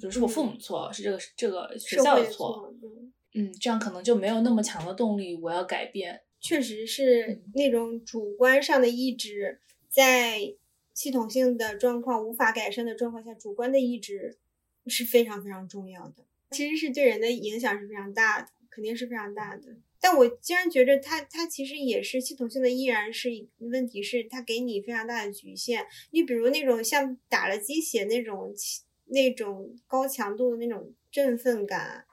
[0.01, 2.72] 就是我父母的错，是这个这个学校的错。
[3.34, 6.22] 嗯，这样可能就没有那么强的动力，我要改变。
[6.40, 10.55] 确实是那种主观上的意志在。
[10.95, 14.38] 系统性的状况无法改善的状况下，主观的意志
[14.86, 19.74] 是非常非常重要的，其实是对人的影响是非常大的，肯定是非常大的。
[20.05, 25.86] 但我竟然觉得它它其实也是系统性的，依然是问题是它给你非常大的局限。
[26.11, 28.55] 你比如那种像打了鸡血那种
[29.07, 32.05] 那种高强度的那种振奋感，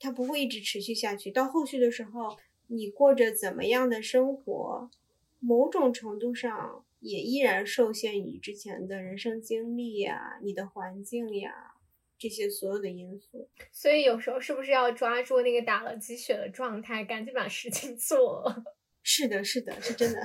[0.00, 1.30] 它不会一直持续下去。
[1.30, 4.90] 到后续的时候，你过着怎么样的生活，
[5.38, 6.82] 某种程度上。
[7.00, 11.74] 也依然受限于之前的人生经历呀、你的环境呀
[12.18, 13.48] 这些所有的因素。
[13.72, 18.64] 所以有时候是不是要抓住那个打了鸡血的状态，赶紧把事情做了？
[19.02, 20.20] 是的，是的，是真的。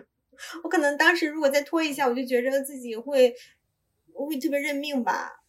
[0.64, 3.34] 我可能当时如果再拖一下，我就觉着自己会，
[4.12, 5.42] 我会特别认命吧。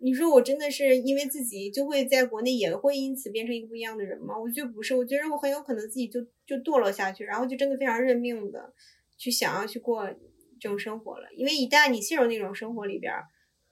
[0.00, 4.38] 你说我真的是因为自己就会在国内也会因此变成一个不一样的人吗？
[4.38, 8.72] 我觉得不是，我觉得我很有可能自己就就堕落下去，然后就真的非常认命的。
[9.16, 10.04] 去想要去过
[10.58, 13.12] 这种生活了，因为一旦你陷入那种生活里边，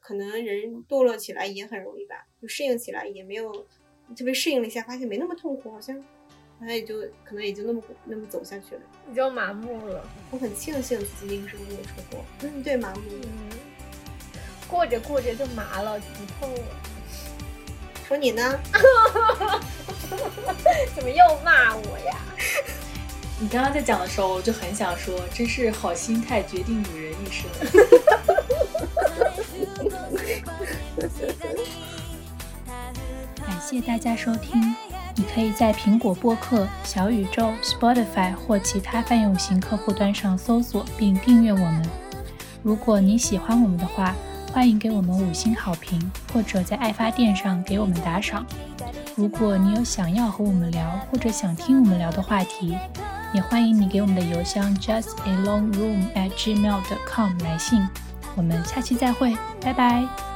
[0.00, 3.52] 可能人堕落起来也很容易吧，就适应起来也没有
[4.16, 5.96] 特别适应了一下，发现没那么痛苦，好像
[6.58, 10.04] 好像也就可能也就那么那么走下去了，你就麻木了。
[10.30, 13.50] 我很庆幸自己那个时候没有出国，嗯，对，麻木，嗯，
[14.68, 16.60] 过着过着就麻了，不痛了。
[18.08, 18.58] 说你呢？
[20.96, 22.16] 怎么又骂我呀？
[23.40, 27.48] 你刚刚在讲的时候，我就很想说，真是好心态决定女人一生。
[33.36, 34.74] 感谢大家收听，
[35.16, 41.82] 你可以在苹果播客、小宇宙、Spotify 或其他泛用型客户端上搜索并订阅我们。
[42.62, 44.14] 如果你喜欢我们的话，
[44.52, 48.44] 欢迎给我们五星好评，或者在爱发电上给我们打赏。
[49.16, 52.76] 如果你有想要和我们聊，或者想听我们聊的话题，
[53.32, 57.88] 也欢迎你给我们的邮箱 justalongroom@gmail.com 来信，
[58.36, 60.29] 我们下期再会，拜拜。